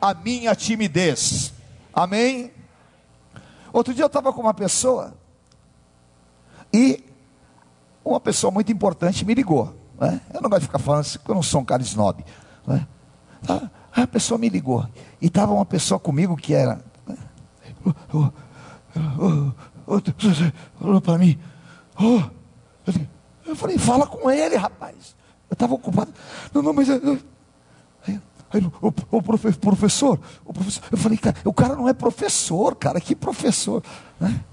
a 0.00 0.14
minha 0.14 0.54
timidez. 0.54 1.52
Amém? 1.92 2.52
Outro 3.72 3.94
dia 3.94 4.04
eu 4.04 4.06
estava 4.06 4.32
com 4.32 4.42
uma 4.42 4.54
pessoa 4.54 5.14
e 6.72 7.02
uma 8.04 8.20
pessoa 8.20 8.50
muito 8.50 8.70
importante 8.70 9.24
me 9.24 9.34
ligou. 9.34 9.74
Né? 9.98 10.20
Eu 10.32 10.40
não 10.40 10.50
gosto 10.50 10.62
de 10.62 10.66
ficar 10.66 10.78
falando 10.78 11.00
assim, 11.00 11.18
porque 11.18 11.30
eu 11.30 11.34
não 11.34 11.42
sou 11.42 11.60
um 11.60 11.64
cara 11.64 11.82
snob. 11.82 12.24
Né? 12.66 12.86
Tá? 13.46 13.70
A 13.94 14.06
pessoa 14.06 14.38
me 14.38 14.48
ligou. 14.48 14.86
E 15.20 15.26
estava 15.26 15.52
uma 15.52 15.66
pessoa 15.66 16.00
comigo 16.00 16.36
que 16.36 16.54
era. 16.54 16.80
Falou 20.78 21.00
para 21.00 21.18
mim. 21.18 21.38
Oh, 21.98 22.22
eu 23.46 23.56
falei, 23.56 23.76
fala 23.78 24.06
com 24.06 24.30
ele, 24.30 24.56
rapaz. 24.56 25.14
Eu 25.50 25.54
estava 25.54 25.74
ocupado. 25.74 26.12
Não, 26.54 26.62
não, 26.62 26.72
mas. 26.72 26.88
Aí, 28.52 28.62
o, 28.82 28.92
o 29.10 29.22
profe, 29.22 29.52
professor, 29.52 30.20
o 30.44 30.52
professor, 30.52 30.82
eu 30.90 30.98
falei, 30.98 31.16
cara, 31.16 31.36
o 31.44 31.54
cara 31.54 31.74
não 31.74 31.88
é 31.88 31.94
professor, 31.94 32.74
cara, 32.76 33.00
que 33.00 33.16
professor? 33.16 33.82
Né? 34.20 34.44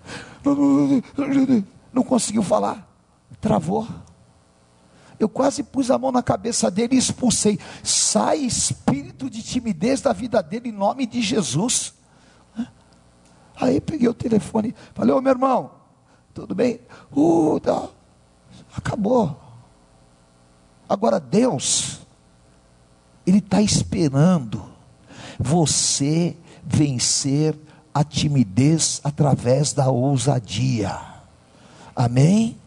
Não, 0.44 0.56
não, 0.56 0.88
não, 1.18 1.66
não 1.92 2.04
conseguiu 2.04 2.42
falar, 2.42 2.88
travou. 3.42 3.86
Eu 5.20 5.28
quase 5.28 5.64
pus 5.64 5.92
a 5.92 5.98
mão 5.98 6.12
na 6.12 6.24
cabeça 6.24 6.72
dele 6.72 6.96
e 6.96 7.00
expulsei. 7.00 7.60
Sai 7.84 8.40
espírito 8.40 9.30
de 9.30 9.44
timidez 9.44 10.02
da 10.02 10.14
vida 10.14 10.42
dele 10.42 10.70
em 10.70 10.72
nome 10.72 11.06
de 11.06 11.22
Jesus. 11.22 11.94
Aí 13.60 13.82
peguei 13.82 14.08
o 14.08 14.14
telefone, 14.14 14.74
falei, 14.94 15.14
ô 15.14 15.20
meu 15.20 15.34
irmão, 15.34 15.72
tudo 16.34 16.56
bem? 16.56 16.80
Uh, 17.12 17.60
tá. 17.60 17.90
Acabou. 18.76 19.38
Agora 20.88 21.20
Deus, 21.20 22.00
Ele 23.28 23.40
está 23.40 23.62
esperando 23.62 24.64
você 25.38 26.38
vencer 26.64 27.58
a 27.94 28.04
timidez 28.04 29.02
através 29.04 29.74
da 29.74 29.90
ousadia. 29.90 30.98
Amém? 31.96 32.58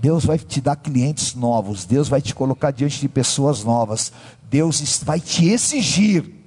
Deus 0.00 0.24
vai 0.24 0.38
te 0.38 0.60
dar 0.60 0.76
clientes 0.76 1.34
novos, 1.34 1.84
Deus 1.84 2.08
vai 2.08 2.22
te 2.22 2.34
colocar 2.34 2.70
diante 2.70 2.98
de 3.00 3.08
pessoas 3.08 3.62
novas, 3.62 4.10
Deus 4.48 5.02
vai 5.04 5.20
te 5.20 5.48
exigir, 5.48 6.40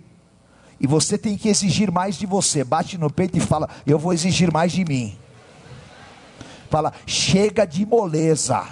e 0.79 0.87
você 0.87 1.17
tem 1.17 1.37
que 1.37 1.47
exigir 1.47 1.91
mais 1.91 2.15
de 2.15 2.25
você. 2.25 2.63
Bate 2.63 2.97
no 2.97 3.09
peito 3.09 3.37
e 3.37 3.39
fala: 3.39 3.69
Eu 3.85 3.97
vou 3.97 4.11
exigir 4.11 4.51
mais 4.51 4.71
de 4.71 4.83
mim. 4.83 5.17
Fala, 6.69 6.91
chega 7.05 7.65
de 7.65 7.85
moleza. 7.85 8.67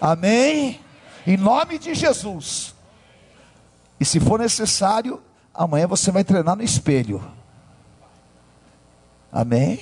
Amém? 0.00 0.80
Em 1.26 1.36
nome 1.36 1.78
de 1.78 1.94
Jesus. 1.94 2.74
E 4.00 4.04
se 4.04 4.18
for 4.18 4.38
necessário, 4.40 5.22
amanhã 5.54 5.86
você 5.86 6.10
vai 6.10 6.24
treinar 6.24 6.56
no 6.56 6.62
espelho. 6.62 7.22
Amém? 9.30 9.78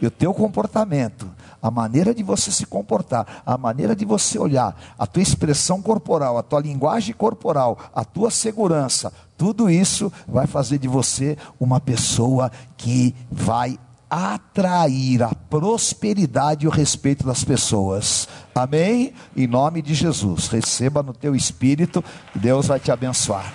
E 0.00 0.06
o 0.06 0.10
teu 0.10 0.32
comportamento 0.32 1.30
a 1.60 1.70
maneira 1.70 2.14
de 2.14 2.22
você 2.22 2.50
se 2.50 2.66
comportar, 2.66 3.42
a 3.44 3.56
maneira 3.56 3.94
de 3.94 4.04
você 4.04 4.38
olhar, 4.38 4.76
a 4.98 5.06
tua 5.06 5.22
expressão 5.22 5.80
corporal, 5.82 6.38
a 6.38 6.42
tua 6.42 6.60
linguagem 6.60 7.14
corporal, 7.14 7.78
a 7.94 8.04
tua 8.04 8.30
segurança, 8.30 9.12
tudo 9.36 9.68
isso 9.68 10.12
vai 10.26 10.46
fazer 10.46 10.78
de 10.78 10.88
você 10.88 11.36
uma 11.60 11.78
pessoa 11.78 12.50
que 12.76 13.14
vai 13.30 13.78
atrair 14.08 15.22
a 15.22 15.34
prosperidade 15.34 16.64
e 16.64 16.68
o 16.68 16.70
respeito 16.70 17.26
das 17.26 17.44
pessoas. 17.44 18.28
Amém? 18.54 19.12
Em 19.36 19.46
nome 19.46 19.82
de 19.82 19.94
Jesus. 19.94 20.48
Receba 20.48 21.02
no 21.02 21.12
teu 21.12 21.34
espírito, 21.34 22.02
Deus 22.34 22.66
vai 22.66 22.80
te 22.80 22.90
abençoar. 22.90 23.52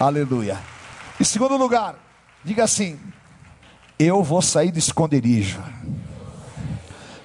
Aleluia. 0.00 0.58
Em 1.20 1.24
segundo 1.24 1.56
lugar, 1.56 1.96
diga 2.44 2.64
assim: 2.64 2.98
Eu 3.98 4.22
vou 4.22 4.40
sair 4.40 4.70
do 4.70 4.78
esconderijo. 4.78 5.62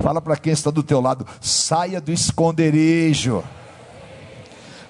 Fala 0.04 0.20
para 0.20 0.36
quem 0.36 0.52
está 0.52 0.70
do 0.70 0.84
teu 0.84 1.00
lado, 1.00 1.26
saia 1.40 2.02
do 2.02 2.12
esconderijo. 2.12 3.42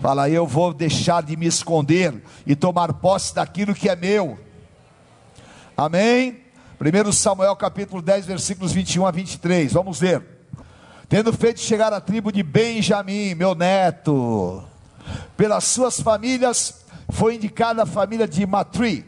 Fala, 0.02 0.28
eu 0.28 0.48
vou 0.48 0.74
deixar 0.74 1.22
de 1.22 1.38
me 1.38 1.46
esconder 1.46 2.20
e 2.48 2.56
tomar 2.56 2.92
posse 2.94 3.36
daquilo 3.36 3.76
que 3.76 3.88
é 3.88 3.96
meu. 3.96 4.40
Amém? 5.78 6.42
1 6.82 7.12
Samuel 7.12 7.56
capítulo 7.56 8.02
10, 8.02 8.26
versículos 8.26 8.72
21 8.72 9.06
a 9.06 9.12
23. 9.12 9.72
Vamos 9.74 10.00
ver. 10.00 10.26
Tendo 11.08 11.32
feito 11.32 11.60
chegar 11.60 11.94
a 11.94 12.02
tribo 12.02 12.32
de 12.32 12.42
Benjamim, 12.42 13.36
meu 13.36 13.54
neto, 13.54 14.64
pelas 15.38 15.66
suas 15.66 16.00
famílias, 16.00 16.86
foi 17.10 17.36
indicada 17.36 17.84
a 17.84 17.86
família 17.86 18.28
de 18.28 18.48
Matri, 18.48 19.06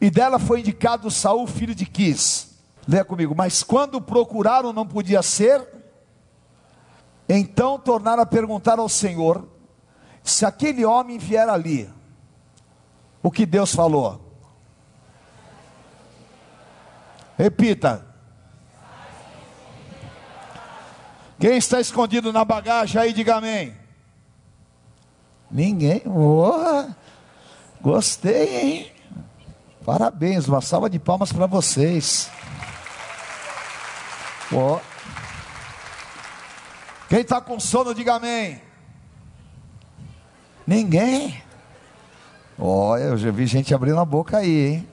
e 0.00 0.10
dela 0.10 0.38
foi 0.38 0.60
indicado 0.60 1.10
Saul, 1.10 1.46
filho 1.46 1.74
de 1.74 1.84
Quis. 1.84 2.51
Leia 2.86 3.04
comigo. 3.04 3.34
Mas 3.34 3.62
quando 3.62 4.00
procuraram, 4.00 4.72
não 4.72 4.86
podia 4.86 5.22
ser. 5.22 5.66
Então 7.28 7.78
tornaram 7.78 8.22
a 8.22 8.26
perguntar 8.26 8.78
ao 8.78 8.88
Senhor: 8.88 9.48
se 10.22 10.44
aquele 10.44 10.84
homem 10.84 11.18
vier 11.18 11.48
ali, 11.48 11.88
o 13.22 13.30
que 13.30 13.46
Deus 13.46 13.74
falou? 13.74 14.20
Repita. 17.38 18.06
Quem 21.38 21.56
está 21.56 21.80
escondido 21.80 22.32
na 22.32 22.44
bagagem 22.44 23.00
aí, 23.00 23.12
diga 23.12 23.36
amém. 23.36 23.74
Ninguém. 25.50 26.02
Oh, 26.06 26.88
gostei, 27.80 28.56
hein? 28.56 28.92
Parabéns, 29.84 30.46
uma 30.46 30.60
salva 30.60 30.88
de 30.88 31.00
palmas 31.00 31.32
para 31.32 31.46
vocês. 31.46 32.30
Oh. 34.54 34.78
Quem 37.08 37.20
está 37.20 37.40
com 37.40 37.58
sono, 37.58 37.94
diga 37.94 38.14
amém. 38.14 38.60
Ninguém. 40.66 41.42
Olha, 42.58 43.04
eu 43.04 43.16
já 43.16 43.30
vi 43.30 43.46
gente 43.46 43.74
abrindo 43.74 43.98
a 43.98 44.04
boca 44.04 44.38
aí, 44.38 44.66
hein? 44.66 44.88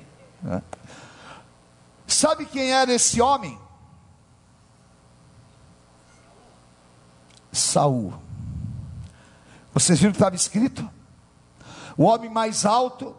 Sabe 2.08 2.46
quem 2.46 2.72
era 2.72 2.94
esse 2.94 3.22
homem? 3.22 3.60
Saul. 7.52 8.14
Vocês 9.74 10.00
viram 10.00 10.12
que 10.12 10.18
estava 10.18 10.36
escrito? 10.36 10.90
O 11.98 12.04
homem 12.04 12.30
mais 12.30 12.66
alto, 12.66 13.16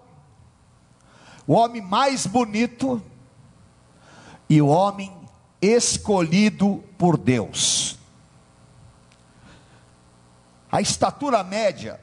o 1.46 1.53
homem 1.53 1.83
mais 1.83 2.26
bonito 2.26 3.03
e 4.48 4.61
o 4.61 4.66
homem 4.68 5.19
escolhido 5.61 6.83
por 6.96 7.16
Deus. 7.16 7.99
A 10.70 10.81
estatura 10.81 11.42
média 11.42 12.01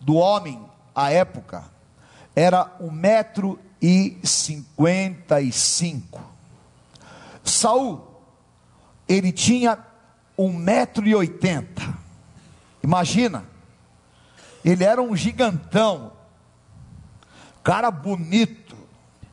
do 0.00 0.14
homem 0.14 0.64
à 0.94 1.10
época 1.10 1.64
era 2.34 2.76
um 2.80 2.90
metro 2.90 3.58
e 3.80 4.18
cinquenta 4.22 5.40
e 5.40 5.52
cinco. 5.52 6.20
Saul, 7.42 8.20
ele 9.08 9.32
tinha 9.32 9.78
um 10.36 10.52
metro 10.52 11.06
e 11.06 11.14
oitenta. 11.14 11.82
Imagina, 12.82 13.44
ele 14.64 14.84
era 14.84 15.00
um 15.00 15.14
gigantão, 15.14 16.12
cara 17.62 17.90
bonito, 17.90 18.76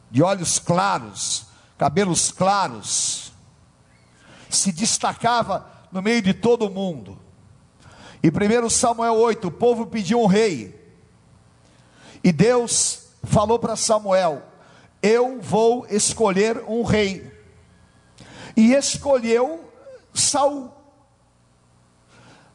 de 0.10 0.23
olhos 0.23 0.60
claros, 0.60 1.47
cabelos 1.77 2.32
claros, 2.32 3.26
se 4.49 4.71
destacava 4.71 5.65
no 5.91 6.01
meio 6.01 6.21
de 6.21 6.33
todo 6.33 6.69
mundo. 6.69 7.17
E 8.21 8.29
1 8.29 8.69
Samuel 8.69 9.15
8, 9.15 9.47
o 9.47 9.51
povo 9.51 9.86
pediu 9.88 10.21
um 10.21 10.25
rei. 10.25 10.77
E 12.23 12.31
Deus 12.31 13.10
falou 13.23 13.60
para 13.60 13.75
Samuel: 13.75 14.43
Eu 15.01 15.39
vou 15.39 15.86
escolher 15.89 16.63
um 16.67 16.83
rei. 16.83 17.31
E 18.55 18.73
escolheu 18.73 19.71
Saul. 20.13 20.71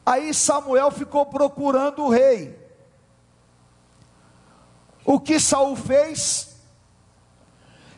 Aí 0.05 0.33
Samuel 0.33 0.91
ficou 0.91 1.25
procurando 1.25 2.03
o 2.03 2.09
rei. 2.09 2.59
O 5.05 5.19
que 5.19 5.39
Saul 5.39 5.75
fez? 5.75 6.57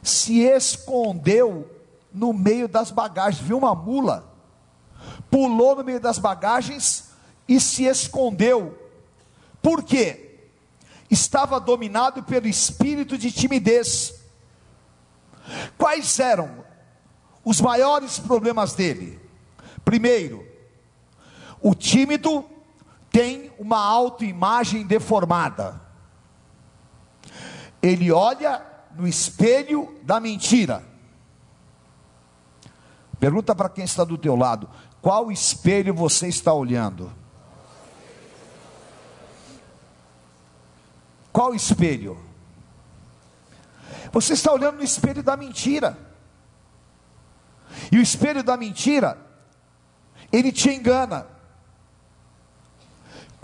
Se 0.03 0.41
escondeu 0.41 1.74
no 2.15 2.32
meio 2.32 2.67
das 2.67 2.91
bagagens, 2.91 3.45
viu 3.45 3.58
uma 3.58 3.75
mula, 3.75 4.34
pulou 5.30 5.75
no 5.75 5.84
meio 5.84 5.99
das 5.99 6.17
bagagens 6.17 7.10
e 7.47 7.60
se 7.60 7.84
escondeu. 7.84 8.80
Por 9.62 9.84
quê? 9.84 10.39
Estava 11.12 11.60
dominado 11.60 12.23
pelo 12.23 12.47
espírito 12.47 13.17
de 13.17 13.32
timidez. 13.32 14.15
Quais 15.78 16.19
eram 16.19 16.63
os 17.43 17.60
maiores 17.60 18.17
problemas 18.17 18.73
dele? 18.73 19.19
Primeiro, 19.84 20.47
o 21.62 21.75
tímido 21.75 22.45
tem 23.12 23.51
uma 23.60 23.78
autoimagem 23.78 24.86
deformada. 24.86 25.82
Ele 27.82 28.12
olha 28.12 28.65
no 28.95 29.06
espelho 29.06 29.99
da 30.01 30.19
mentira. 30.19 30.94
Pergunta 33.25 33.55
para 33.55 33.69
quem 33.69 33.83
está 33.83 34.03
do 34.03 34.19
teu 34.19 34.35
lado: 34.35 34.69
qual 35.01 35.31
espelho 35.31 35.95
você 35.95 36.27
está 36.27 36.53
olhando? 36.53 37.11
Qual 41.33 41.55
espelho? 41.55 42.19
Você 44.11 44.33
está 44.33 44.53
olhando 44.53 44.77
no 44.77 44.83
espelho 44.83 45.23
da 45.23 45.35
mentira. 45.35 45.97
E 47.91 47.97
o 47.97 48.01
espelho 48.01 48.43
da 48.43 48.55
mentira, 48.55 49.17
ele 50.31 50.51
te 50.51 50.69
engana. 50.69 51.25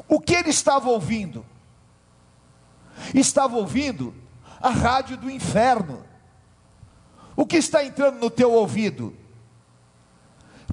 O 0.07 0.19
que 0.19 0.35
ele 0.35 0.51
estava 0.51 0.89
ouvindo? 0.89 1.43
Estava 3.15 3.55
ouvindo 3.55 4.13
a 4.61 4.69
rádio 4.69 5.17
do 5.17 5.27
inferno. 5.27 6.05
O 7.35 7.47
que 7.47 7.57
está 7.57 7.83
entrando 7.83 8.19
no 8.19 8.29
teu 8.29 8.51
ouvido? 8.51 9.19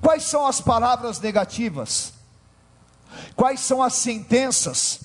Quais 0.00 0.24
são 0.24 0.46
as 0.46 0.60
palavras 0.60 1.20
negativas? 1.20 2.12
Quais 3.34 3.60
são 3.60 3.82
as 3.82 3.94
sentenças? 3.94 5.00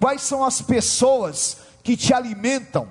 Quais 0.00 0.22
são 0.22 0.44
as 0.44 0.60
pessoas 0.60 1.58
que 1.82 1.96
te 1.96 2.12
alimentam? 2.12 2.88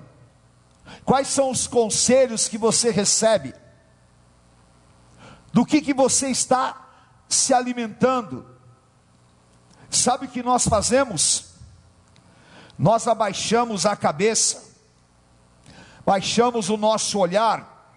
Quais 1.05 1.27
são 1.27 1.51
os 1.51 1.67
conselhos 1.67 2.47
que 2.47 2.57
você 2.57 2.91
recebe? 2.91 3.53
Do 5.53 5.65
que 5.65 5.81
que 5.81 5.93
você 5.93 6.29
está 6.29 6.87
se 7.27 7.53
alimentando? 7.53 8.45
Sabe 9.89 10.25
o 10.25 10.29
que 10.29 10.43
nós 10.43 10.67
fazemos? 10.67 11.45
Nós 12.77 13.07
abaixamos 13.07 13.85
a 13.85 13.95
cabeça, 13.95 14.63
baixamos 16.05 16.69
o 16.69 16.77
nosso 16.77 17.17
olhar, 17.17 17.95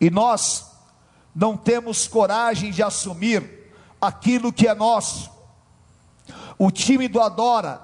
e 0.00 0.08
nós 0.08 0.67
não 1.34 1.56
temos 1.56 2.06
coragem 2.06 2.70
de 2.70 2.82
assumir 2.82 3.72
aquilo 4.00 4.52
que 4.52 4.66
é 4.66 4.74
nosso. 4.74 5.30
O 6.58 6.70
tímido 6.70 7.20
adora 7.20 7.80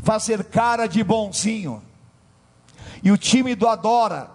fazer 0.00 0.44
cara 0.44 0.86
de 0.86 1.02
bonzinho, 1.02 1.82
e 3.02 3.10
o 3.10 3.18
tímido 3.18 3.68
adora 3.68 4.30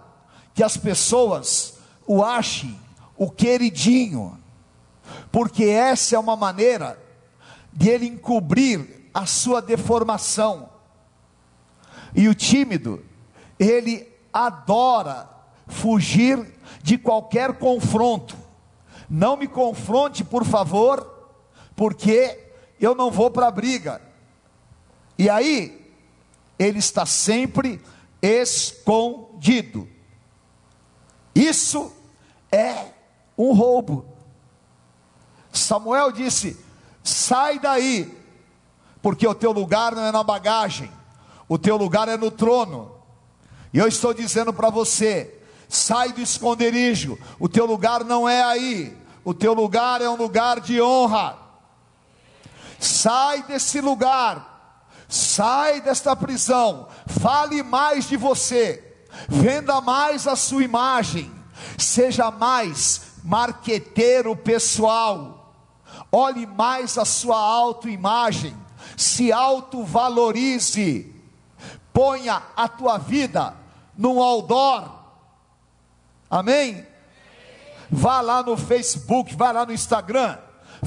que 0.54 0.62
as 0.62 0.76
pessoas 0.76 1.74
o 2.06 2.24
achem 2.24 2.78
o 3.16 3.30
queridinho, 3.30 4.38
porque 5.32 5.64
essa 5.64 6.16
é 6.16 6.18
uma 6.18 6.36
maneira 6.36 6.98
de 7.72 7.88
ele 7.88 8.06
encobrir 8.06 9.10
a 9.12 9.26
sua 9.26 9.60
deformação. 9.60 10.68
E 12.14 12.28
o 12.28 12.34
tímido, 12.34 13.04
ele 13.58 14.08
adora 14.32 15.28
fugir 15.66 16.54
de 16.82 16.96
qualquer 16.96 17.58
confronto. 17.58 18.36
Não 19.08 19.36
me 19.36 19.48
confronte, 19.48 20.22
por 20.22 20.44
favor, 20.44 21.06
porque 21.74 22.52
eu 22.80 22.94
não 22.94 23.10
vou 23.10 23.30
para 23.30 23.48
a 23.48 23.50
briga. 23.50 24.00
E 25.16 25.28
aí, 25.30 25.92
ele 26.58 26.78
está 26.78 27.06
sempre 27.06 27.80
escondido. 28.20 29.88
Isso 31.34 31.92
é 32.50 32.86
um 33.36 33.52
roubo. 33.52 34.04
Samuel 35.52 36.12
disse: 36.12 36.58
Sai 37.02 37.58
daí, 37.58 38.14
porque 39.00 39.26
o 39.26 39.34
teu 39.34 39.52
lugar 39.52 39.94
não 39.94 40.04
é 40.04 40.12
na 40.12 40.22
bagagem, 40.22 40.90
o 41.48 41.56
teu 41.56 41.76
lugar 41.76 42.08
é 42.08 42.16
no 42.16 42.30
trono. 42.30 42.92
E 43.72 43.78
eu 43.78 43.86
estou 43.86 44.12
dizendo 44.12 44.52
para 44.52 44.70
você: 44.70 45.37
sai 45.68 46.12
do 46.12 46.20
esconderijo, 46.20 47.18
o 47.38 47.48
teu 47.48 47.66
lugar 47.66 48.02
não 48.04 48.28
é 48.28 48.42
aí, 48.42 48.96
o 49.24 49.34
teu 49.34 49.52
lugar 49.52 50.00
é 50.00 50.08
um 50.08 50.16
lugar 50.16 50.60
de 50.60 50.80
honra. 50.80 51.36
Sai 52.80 53.42
desse 53.42 53.80
lugar, 53.80 54.78
sai 55.08 55.80
desta 55.80 56.16
prisão, 56.16 56.88
fale 57.06 57.62
mais 57.62 58.08
de 58.08 58.16
você, 58.16 58.82
venda 59.28 59.80
mais 59.80 60.26
a 60.26 60.36
sua 60.36 60.64
imagem, 60.64 61.30
seja 61.76 62.30
mais 62.30 63.02
marqueteiro 63.22 64.34
pessoal. 64.34 65.54
Olhe 66.10 66.46
mais 66.46 66.96
a 66.96 67.04
sua 67.04 67.38
autoimagem, 67.38 68.56
se 68.96 69.30
autovalorize, 69.30 71.14
ponha 71.92 72.42
a 72.56 72.66
tua 72.66 72.96
vida 72.96 73.54
num 73.96 74.22
outdoor, 74.22 74.97
amém? 76.30 76.86
Vá 77.90 78.20
lá 78.20 78.42
no 78.42 78.56
Facebook, 78.56 79.34
vá 79.34 79.50
lá 79.52 79.64
no 79.64 79.72
Instagram, 79.72 80.36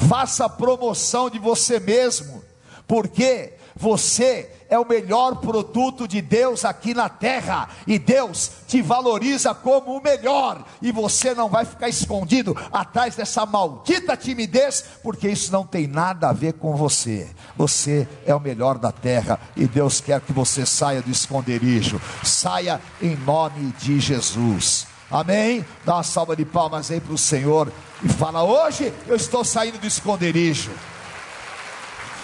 faça 0.07 0.47
promoção 0.47 1.29
de 1.29 1.39
você 1.39 1.79
mesmo, 1.79 2.43
porque 2.87 3.53
Você 3.75 4.49
é 4.69 4.77
o 4.77 4.87
melhor 4.87 5.37
produto 5.37 6.07
de 6.07 6.21
Deus 6.21 6.65
aqui 6.65 6.93
na 6.93 7.09
terra, 7.09 7.69
e 7.87 7.97
Deus 7.97 8.51
te 8.67 8.81
valoriza 8.81 9.53
como 9.53 9.97
o 9.97 10.03
melhor, 10.03 10.63
e 10.81 10.91
você 10.91 11.33
não 11.33 11.49
vai 11.49 11.65
ficar 11.65 11.89
escondido 11.89 12.55
atrás 12.71 13.15
dessa 13.15 13.45
maldita 13.45 14.15
timidez, 14.15 14.85
porque 15.01 15.27
isso 15.27 15.51
não 15.51 15.65
tem 15.65 15.87
nada 15.87 16.29
a 16.29 16.33
ver 16.33 16.53
com 16.53 16.75
você. 16.75 17.29
Você 17.57 18.07
é 18.25 18.35
o 18.35 18.39
melhor 18.39 18.77
da 18.77 18.91
terra, 18.91 19.39
e 19.55 19.65
Deus 19.65 19.99
quer 19.99 20.21
que 20.21 20.33
você 20.33 20.65
saia 20.65 21.01
do 21.01 21.09
esconderijo, 21.09 21.99
saia 22.23 22.79
em 23.01 23.15
nome 23.15 23.73
de 23.79 23.99
Jesus. 23.99 24.90
Amém? 25.11 25.65
Dá 25.83 25.95
uma 25.95 26.03
salva 26.03 26.35
de 26.35 26.45
palmas 26.45 26.89
aí 26.89 27.01
para 27.01 27.13
o 27.13 27.17
Senhor 27.17 27.71
e 28.01 28.07
fala: 28.07 28.43
Hoje 28.43 28.93
eu 29.07 29.15
estou 29.15 29.43
saindo 29.43 29.77
do 29.77 29.85
esconderijo. 29.85 30.71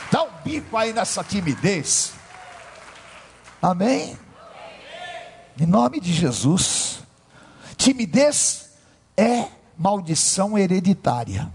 Dá 0.10 0.24
um 0.24 0.30
bico 0.44 0.78
aí 0.78 0.94
nessa 0.94 1.22
timidez. 1.24 2.14
Amém? 3.62 4.18
Em 5.60 5.66
nome 5.66 6.00
de 6.00 6.14
Jesus. 6.14 7.00
Timidez 7.76 8.70
é 9.18 9.48
maldição 9.78 10.58
hereditária. 10.58 11.52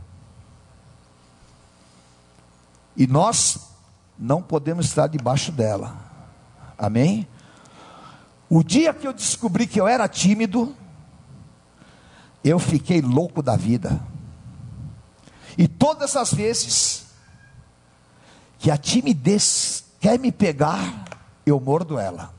E 2.95 3.07
nós 3.07 3.71
não 4.19 4.43
podemos 4.43 4.87
estar 4.87 5.07
debaixo 5.07 5.51
dela. 5.51 5.97
Amém? 6.77 7.27
O 8.51 8.63
dia 8.63 8.93
que 8.93 9.07
eu 9.07 9.15
descobri 9.15 9.67
que 9.67 9.81
eu 9.81 9.89
era 9.89 10.07
tímido, 10.07 10.77
eu 12.45 12.59
fiquei 12.59 13.01
louco 13.01 13.43
da 13.43 13.57
vida. 13.57 14.01
E 15.57 15.69
todas 15.69 16.17
as 16.17 16.33
vezes 16.33 17.07
que 18.59 18.71
a 18.71 18.77
timidez 18.77 19.85
quer 20.01 20.19
me 20.19 20.33
pegar, 20.33 21.05
eu 21.45 21.61
mordo 21.61 21.99
ela. 21.99 22.33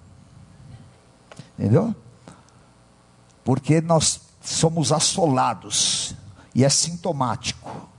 Entendeu? 1.57 1.95
Porque 3.43 3.81
nós 3.81 4.21
somos 4.41 4.91
assolados 4.91 6.15
e 6.55 6.63
é 6.63 6.69
sintomático. 6.69 7.89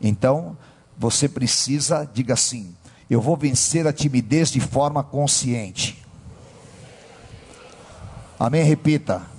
Então, 0.00 0.56
você 0.96 1.28
precisa, 1.28 2.08
diga 2.12 2.34
assim: 2.34 2.74
eu 3.08 3.20
vou 3.20 3.36
vencer 3.36 3.86
a 3.86 3.92
timidez 3.92 4.50
de 4.50 4.60
forma 4.60 5.02
consciente. 5.02 6.04
Amém? 8.38 8.64
Repita. 8.64 9.35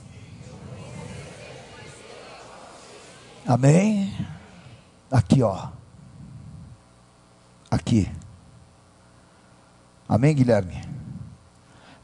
Amém? 3.48 4.14
Aqui, 5.10 5.42
ó. 5.42 5.70
Aqui. 7.72 8.12
Amém, 10.08 10.36
Guilherme? 10.36 10.84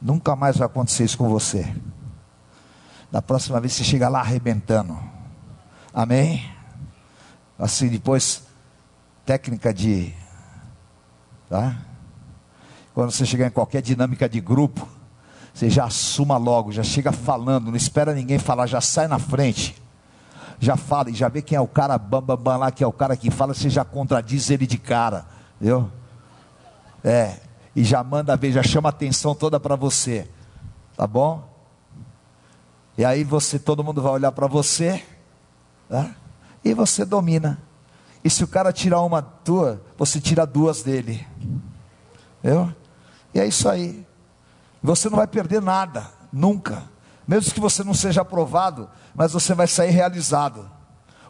Nunca 0.01 0.37
mais 0.37 0.55
vai 0.55 0.67
acontecer 0.67 1.03
isso 1.03 1.17
com 1.17 1.27
você. 1.27 1.75
Da 3.11 3.21
próxima 3.21 3.59
vez 3.59 3.73
você 3.73 3.83
chega 3.83 4.07
lá 4.07 4.21
arrebentando. 4.21 4.97
Amém? 5.93 6.49
Assim, 7.59 7.89
depois, 7.89 8.43
técnica 9.25 9.73
de. 9.73 10.13
Tá? 11.49 11.75
Quando 12.93 13.11
você 13.11 13.25
chegar 13.25 13.47
em 13.47 13.51
qualquer 13.51 13.81
dinâmica 13.81 14.29
de 14.29 14.39
grupo, 14.39 14.87
você 15.53 15.69
já 15.69 15.83
assuma 15.83 16.37
logo, 16.37 16.71
já 16.71 16.83
chega 16.83 17.11
falando, 17.11 17.69
não 17.69 17.75
espera 17.75 18.13
ninguém 18.13 18.39
falar, 18.39 18.65
já 18.65 18.79
sai 18.79 19.09
na 19.09 19.19
frente 19.19 19.82
já 20.63 20.77
fala 20.77 21.09
e 21.09 21.13
já 21.13 21.27
vê 21.27 21.41
quem 21.41 21.57
é 21.57 21.61
o 21.61 21.67
cara 21.67 21.97
bambambam 21.97 22.37
bam, 22.37 22.43
bam, 22.43 22.57
lá, 22.57 22.71
que 22.71 22.83
é 22.83 22.87
o 22.87 22.93
cara 22.93 23.17
que 23.17 23.29
fala, 23.29 23.53
você 23.53 23.69
já 23.69 23.83
contradiz 23.83 24.49
ele 24.49 24.65
de 24.65 24.77
cara, 24.77 25.25
viu? 25.59 25.91
É, 27.03 27.39
e 27.75 27.83
já 27.83 28.03
manda 28.03 28.35
ver, 28.37 28.53
já 28.53 28.63
chama 28.63 28.87
a 28.87 28.91
atenção 28.91 29.35
toda 29.35 29.59
para 29.59 29.75
você, 29.75 30.27
tá 30.95 31.05
bom? 31.05 31.43
E 32.97 33.03
aí 33.03 33.23
você, 33.23 33.59
todo 33.59 33.83
mundo 33.83 34.01
vai 34.01 34.13
olhar 34.13 34.31
para 34.31 34.47
você, 34.47 35.03
tá? 35.89 36.11
e 36.63 36.73
você 36.73 37.03
domina. 37.03 37.59
E 38.23 38.29
se 38.29 38.43
o 38.43 38.47
cara 38.47 38.71
tirar 38.71 39.01
uma 39.01 39.21
tua, 39.21 39.81
você 39.97 40.21
tira 40.21 40.45
duas 40.45 40.81
dele, 40.81 41.27
viu? 42.41 42.73
E 43.33 43.39
é 43.39 43.45
isso 43.45 43.67
aí. 43.67 44.05
Você 44.81 45.09
não 45.09 45.17
vai 45.17 45.27
perder 45.27 45.61
nada, 45.61 46.09
nunca. 46.31 46.83
Mesmo 47.27 47.53
que 47.53 47.59
você 47.59 47.83
não 47.83 47.93
seja 47.93 48.21
aprovado, 48.21 48.89
mas 49.15 49.33
você 49.33 49.53
vai 49.53 49.67
sair 49.67 49.91
realizado. 49.91 50.69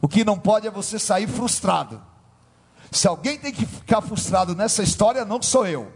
O 0.01 0.07
que 0.07 0.25
não 0.25 0.37
pode 0.37 0.67
é 0.67 0.71
você 0.71 0.97
sair 0.97 1.27
frustrado. 1.27 2.01
Se 2.91 3.07
alguém 3.07 3.37
tem 3.37 3.51
que 3.51 3.65
ficar 3.65 4.01
frustrado 4.01 4.55
nessa 4.55 4.83
história, 4.83 5.25
não 5.25 5.41
sou 5.41 5.65
eu. 5.65 5.91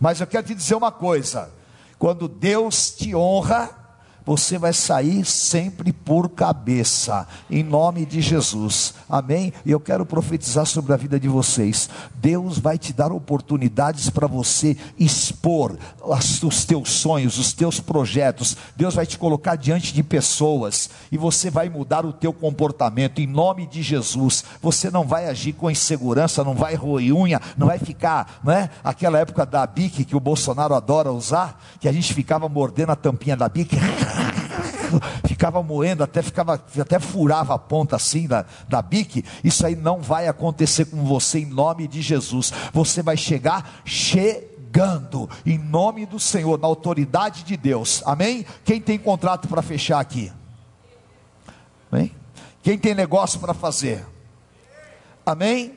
Mas 0.00 0.20
eu 0.20 0.26
quero 0.26 0.46
te 0.46 0.54
dizer 0.54 0.74
uma 0.74 0.90
coisa: 0.90 1.52
quando 1.98 2.28
Deus 2.28 2.90
te 2.90 3.14
honra, 3.14 3.70
você 4.24 4.58
vai 4.58 4.72
sair 4.72 5.24
sempre 5.24 5.92
por 5.92 6.28
cabeça, 6.28 7.26
em 7.50 7.62
nome 7.62 8.06
de 8.06 8.20
Jesus, 8.20 8.94
amém? 9.08 9.52
E 9.64 9.70
eu 9.70 9.80
quero 9.80 10.06
profetizar 10.06 10.66
sobre 10.66 10.92
a 10.92 10.96
vida 10.96 11.18
de 11.18 11.28
vocês. 11.28 11.88
Deus 12.14 12.58
vai 12.58 12.78
te 12.78 12.92
dar 12.92 13.10
oportunidades 13.10 14.08
para 14.10 14.26
você 14.26 14.76
expor 14.98 15.76
os 16.02 16.64
teus 16.64 16.90
sonhos, 16.90 17.38
os 17.38 17.52
teus 17.52 17.80
projetos. 17.80 18.56
Deus 18.76 18.94
vai 18.94 19.06
te 19.06 19.18
colocar 19.18 19.56
diante 19.56 19.92
de 19.92 20.02
pessoas 20.02 20.90
e 21.10 21.18
você 21.18 21.50
vai 21.50 21.68
mudar 21.68 22.06
o 22.06 22.12
teu 22.12 22.32
comportamento, 22.32 23.20
em 23.20 23.26
nome 23.26 23.66
de 23.66 23.82
Jesus. 23.82 24.44
Você 24.60 24.90
não 24.90 25.04
vai 25.04 25.28
agir 25.28 25.52
com 25.52 25.70
insegurança, 25.70 26.44
não 26.44 26.54
vai 26.54 26.74
roer 26.74 27.14
unha, 27.14 27.40
não 27.56 27.66
vai 27.66 27.78
ficar, 27.78 28.40
não 28.44 28.52
é? 28.52 28.70
Aquela 28.84 29.18
época 29.18 29.44
da 29.44 29.66
bique 29.66 30.04
que 30.04 30.16
o 30.16 30.20
Bolsonaro 30.20 30.74
adora 30.74 31.12
usar, 31.12 31.60
que 31.80 31.88
a 31.88 31.92
gente 31.92 32.14
ficava 32.14 32.48
mordendo 32.48 32.92
a 32.92 32.96
tampinha 32.96 33.36
da 33.36 33.48
bique 33.48 33.76
ficava 35.26 35.62
moendo, 35.62 36.02
até 36.02 36.22
ficava, 36.22 36.54
até 36.54 36.98
furava 36.98 37.54
a 37.54 37.58
ponta 37.58 37.96
assim 37.96 38.26
da, 38.26 38.44
da 38.68 38.82
bique. 38.82 39.24
Isso 39.42 39.66
aí 39.66 39.76
não 39.76 40.00
vai 40.00 40.28
acontecer 40.28 40.86
com 40.86 41.04
você 41.04 41.40
em 41.40 41.46
nome 41.46 41.86
de 41.86 42.02
Jesus. 42.02 42.52
Você 42.72 43.02
vai 43.02 43.16
chegar 43.16 43.80
chegando 43.84 45.28
em 45.44 45.58
nome 45.58 46.06
do 46.06 46.18
Senhor, 46.18 46.58
na 46.58 46.66
autoridade 46.66 47.42
de 47.44 47.56
Deus. 47.56 48.02
Amém? 48.06 48.44
Quem 48.64 48.80
tem 48.80 48.98
contrato 48.98 49.48
para 49.48 49.62
fechar 49.62 50.00
aqui? 50.00 50.32
Amém? 51.90 52.14
Quem 52.62 52.78
tem 52.78 52.94
negócio 52.94 53.40
para 53.40 53.52
fazer? 53.52 54.06
Amém? 55.26 55.74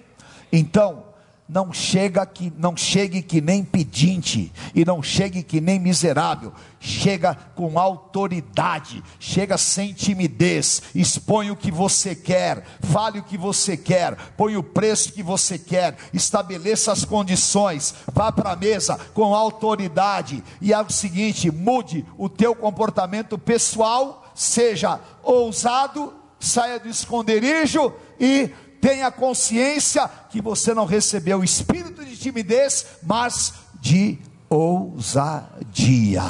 Então, 0.52 1.04
não 1.48 1.72
chega 1.72 2.26
que 2.26 2.52
não 2.58 2.76
chegue 2.76 3.22
que 3.22 3.40
nem 3.40 3.64
pedinte 3.64 4.52
e 4.74 4.84
não 4.84 5.04
chegue 5.04 5.44
que 5.44 5.62
nem 5.62 5.80
miserável, 5.80 6.52
chega 6.80 7.36
com 7.56 7.78
autoridade, 7.78 9.04
chega 9.20 9.56
sem 9.58 9.94
timidez, 9.94 10.82
expõe 10.96 11.52
o 11.52 11.56
que 11.56 11.72
você 11.72 12.16
quer, 12.16 12.66
fale 12.82 13.20
o 13.20 13.24
que 13.24 13.38
você 13.38 13.78
quer, 13.78 14.16
põe 14.36 14.58
o 14.58 14.64
preço 14.64 15.14
que 15.14 15.22
você 15.22 15.60
quer, 15.60 15.96
estabeleça 16.12 16.92
as 16.92 17.06
condições, 17.06 17.94
vá 18.12 18.32
para 18.32 18.52
a 18.52 18.56
mesa 18.56 19.00
com 19.14 19.36
autoridade. 19.36 20.44
E 20.60 20.74
é 20.74 20.82
o 20.82 20.90
seguinte, 20.90 21.52
mude 21.52 22.04
o 22.18 22.28
teu 22.28 22.56
comportamento 22.56 23.38
pessoal, 23.38 24.26
seja 24.34 25.00
ousado, 25.22 26.12
saia 26.40 26.80
do 26.80 26.90
esconderijo 26.90 27.94
e 28.20 28.52
tenha 28.86 29.10
consciência 29.10 30.08
que 30.30 30.40
você 30.40 30.72
não 30.72 30.86
recebeu 30.86 31.40
o 31.40 31.44
espírito 31.44 32.06
de 32.06 32.16
timidez, 32.16 32.86
mas 33.02 33.56
de 33.82 34.20
ousadia. 34.48 36.22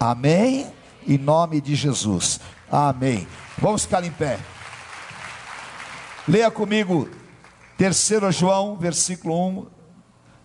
Amém? 0.00 0.66
Em 1.06 1.16
nome 1.16 1.60
de 1.60 1.76
Jesus. 1.76 2.40
Amém. 2.68 3.28
Vamos 3.58 3.82
ficar 3.82 4.02
em 4.02 4.10
pé. 4.10 4.40
Leia 6.26 6.50
comigo 6.50 7.08
3 7.78 8.10
João, 8.30 8.74
versículo 8.74 9.48
1. 9.48 9.66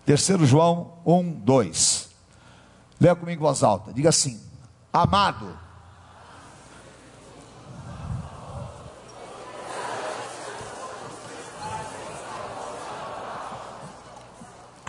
3 0.06 0.48
João 0.48 1.00
1, 1.04 1.32
2. 1.32 2.10
Leia 3.00 3.16
comigo 3.16 3.42
voz 3.42 3.64
alta. 3.64 3.92
Diga 3.92 4.10
assim: 4.10 4.40
Amado 4.92 5.58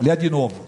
Leia 0.02 0.18
de 0.18 0.32
novo. 0.32 0.68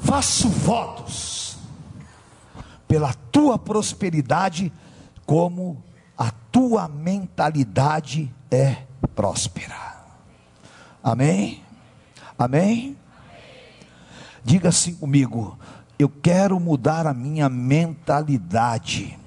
Faço 0.00 0.48
votos 0.48 1.58
pela 2.88 3.12
tua 3.30 3.58
prosperidade, 3.58 4.72
como 5.26 5.84
a 6.16 6.30
tua 6.50 6.88
mentalidade 6.88 8.34
é 8.50 8.84
próspera. 9.14 10.00
Amém? 11.04 11.62
Amém? 12.38 12.96
Diga 14.42 14.70
assim 14.70 14.94
comigo: 14.94 15.58
eu 15.98 16.08
quero 16.08 16.58
mudar 16.58 17.06
a 17.06 17.12
minha 17.12 17.50
mentalidade 17.50 19.19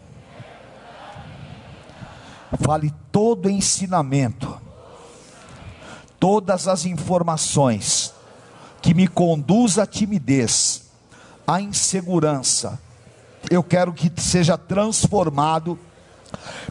Fale 2.59 2.93
todo 3.11 3.49
ensinamento, 3.49 4.59
todas 6.19 6.67
as 6.67 6.85
informações 6.85 8.13
que 8.81 8.93
me 8.93 9.07
conduz 9.07 9.79
à 9.79 9.85
timidez, 9.85 10.83
à 11.47 11.61
insegurança. 11.61 12.79
Eu 13.49 13.63
quero 13.63 13.93
que 13.93 14.11
seja 14.21 14.57
transformado 14.57 15.79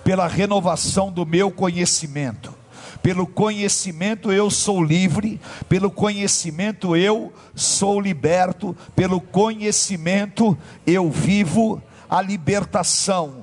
pela 0.05 0.27
renovação 0.27 1.11
do 1.11 1.25
meu 1.25 1.51
conhecimento. 1.51 2.55
Pelo 3.03 3.27
conhecimento 3.27 4.31
eu 4.31 4.49
sou 4.51 4.83
livre, 4.83 5.41
pelo 5.69 5.91
conhecimento 5.91 6.95
eu 6.95 7.33
sou 7.55 8.01
liberto, 8.01 8.77
pelo 8.95 9.21
conhecimento 9.21 10.57
eu 10.87 11.11
vivo 11.11 11.83
a 12.09 12.23
libertação. 12.23 13.42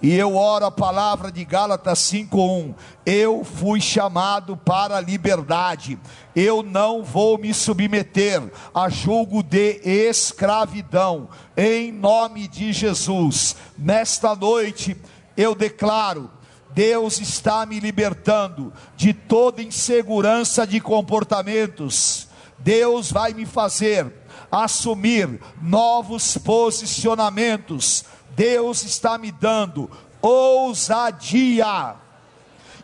E 0.00 0.14
eu 0.14 0.36
oro 0.36 0.64
a 0.64 0.70
palavra 0.70 1.32
de 1.32 1.44
Gálatas 1.44 1.98
5:1. 1.98 2.74
Eu 3.04 3.42
fui 3.44 3.80
chamado 3.80 4.56
para 4.56 4.96
a 4.96 5.00
liberdade. 5.00 5.98
Eu 6.36 6.62
não 6.62 7.02
vou 7.02 7.36
me 7.36 7.52
submeter 7.52 8.40
a 8.72 8.88
julgo 8.88 9.42
de 9.42 9.80
escravidão. 9.84 11.28
Em 11.56 11.90
nome 11.90 12.46
de 12.46 12.72
Jesus. 12.72 13.56
Nesta 13.76 14.36
noite 14.36 14.96
eu 15.36 15.54
declaro 15.54 16.30
Deus 16.70 17.18
está 17.18 17.66
me 17.66 17.80
libertando 17.80 18.72
de 18.96 19.12
toda 19.12 19.62
insegurança 19.62 20.64
de 20.64 20.80
comportamentos. 20.80 22.28
Deus 22.58 23.10
vai 23.10 23.32
me 23.32 23.46
fazer 23.46 24.12
assumir 24.50 25.40
novos 25.60 26.38
posicionamentos 26.38 28.04
Deus 28.34 28.84
está 28.84 29.18
me 29.18 29.32
dando 29.32 29.90
ousadia, 30.20 31.96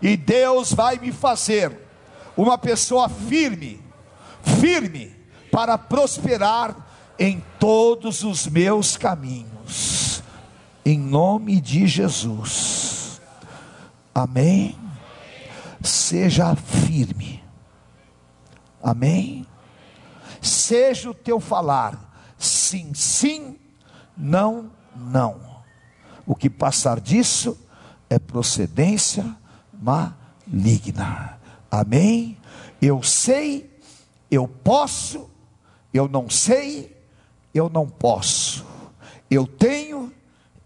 e 0.00 0.16
Deus 0.16 0.72
vai 0.72 0.98
me 0.98 1.12
fazer 1.12 1.76
uma 2.36 2.58
pessoa 2.58 3.08
firme, 3.08 3.80
firme, 4.60 5.14
para 5.50 5.78
prosperar 5.78 6.76
em 7.18 7.42
todos 7.60 8.24
os 8.24 8.46
meus 8.46 8.96
caminhos, 8.96 10.22
em 10.84 10.98
nome 10.98 11.60
de 11.60 11.86
Jesus, 11.86 13.20
amém? 14.14 14.76
Seja 15.80 16.56
firme, 16.56 17.42
amém? 18.82 19.46
Seja 20.40 21.10
o 21.10 21.14
teu 21.14 21.38
falar, 21.38 21.98
sim, 22.36 22.92
sim, 22.94 23.56
não, 24.16 24.70
não. 24.96 25.40
O 26.26 26.34
que 26.34 26.48
passar 26.48 27.00
disso 27.00 27.58
é 28.08 28.18
procedência 28.18 29.36
maligna. 29.72 31.38
Amém? 31.70 32.36
Eu 32.80 33.02
sei, 33.02 33.70
eu 34.30 34.46
posso, 34.46 35.28
eu 35.92 36.08
não 36.08 36.30
sei, 36.30 36.96
eu 37.52 37.68
não 37.68 37.88
posso. 37.88 38.64
Eu 39.30 39.46
tenho, 39.46 40.12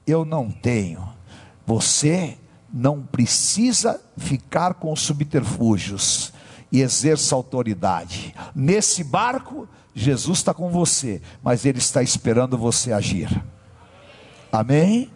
eu 0.07 0.25
não 0.25 0.51
tenho. 0.51 1.09
Você 1.67 2.37
não 2.73 3.03
precisa 3.03 4.01
ficar 4.17 4.75
com 4.75 4.95
subterfúgios 4.95 6.33
e 6.71 6.81
exerça 6.81 7.35
autoridade. 7.35 8.35
Nesse 8.55 9.03
barco, 9.03 9.69
Jesus 9.95 10.39
está 10.39 10.53
com 10.53 10.71
você, 10.71 11.21
mas 11.43 11.65
Ele 11.65 11.79
está 11.79 12.03
esperando 12.03 12.59
você 12.59 12.93
agir. 12.93 13.29
Amém? 14.53 15.11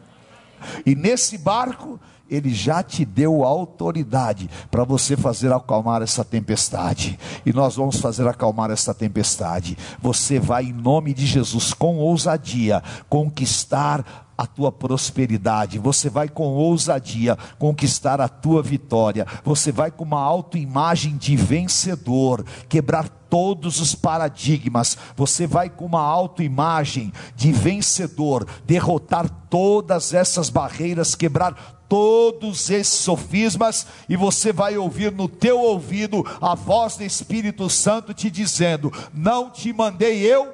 E 0.87 0.95
nesse 0.95 1.39
barco, 1.39 1.99
ele 2.31 2.53
já 2.55 2.83
te 2.83 3.05
deu 3.05 3.45
autoridade 3.45 4.49
para 4.71 4.85
você 4.85 5.17
fazer 5.17 5.53
acalmar 5.53 6.03
essa 6.03 6.25
tempestade. 6.25 7.19
E 7.45 7.53
nós 7.53 7.77
vamos 7.77 8.01
fazer 8.01 8.27
acalmar 8.27 8.71
essa 8.71 8.95
tempestade. 8.95 9.77
Você 10.01 10.39
vai, 10.39 10.65
em 10.65 10.73
nome 10.73 11.13
de 11.13 11.27
Jesus, 11.27 11.75
com 11.75 11.99
ousadia, 11.99 12.83
conquistar 13.09 14.32
a 14.43 14.47
tua 14.47 14.73
prosperidade, 14.73 15.79
você 15.79 16.11
vai 16.11 16.29
com 16.29 16.49
ousadia 16.49 17.39
conquistar 17.61 18.21
a 18.21 18.29
tua 18.29 18.61
vitória, 18.61 19.25
você 19.45 19.71
vai 19.71 19.89
com 19.89 20.03
uma 20.03 20.21
autoimagem 20.21 21.17
de 21.17 21.37
vencedor, 21.37 22.45
quebrar 22.69 23.09
todos 23.09 23.81
os 23.81 23.95
paradigmas, 23.95 24.99
você 25.15 25.47
vai 25.47 25.71
com 25.71 25.85
uma 25.85 26.03
autoimagem 26.03 27.13
de 27.37 27.53
vencedor, 27.53 28.45
derrotar 28.67 29.31
todas 29.49 30.13
essas 30.13 30.51
barreiras, 30.51 31.15
quebrar 31.15 31.85
todos 31.89 32.69
esses 32.69 32.95
sofismas, 32.95 33.87
e 34.09 34.17
você 34.17 34.53
vai 34.53 34.77
ouvir 34.77 35.13
no 35.13 35.29
teu 35.29 35.61
ouvido 35.61 36.27
a 36.41 36.57
voz 36.57 36.97
do 36.97 37.05
Espírito 37.05 37.71
Santo 37.71 38.13
te 38.13 38.29
dizendo: 38.29 38.93
Não 39.15 39.51
te 39.51 39.73
mandei 39.73 40.19
eu, 40.21 40.53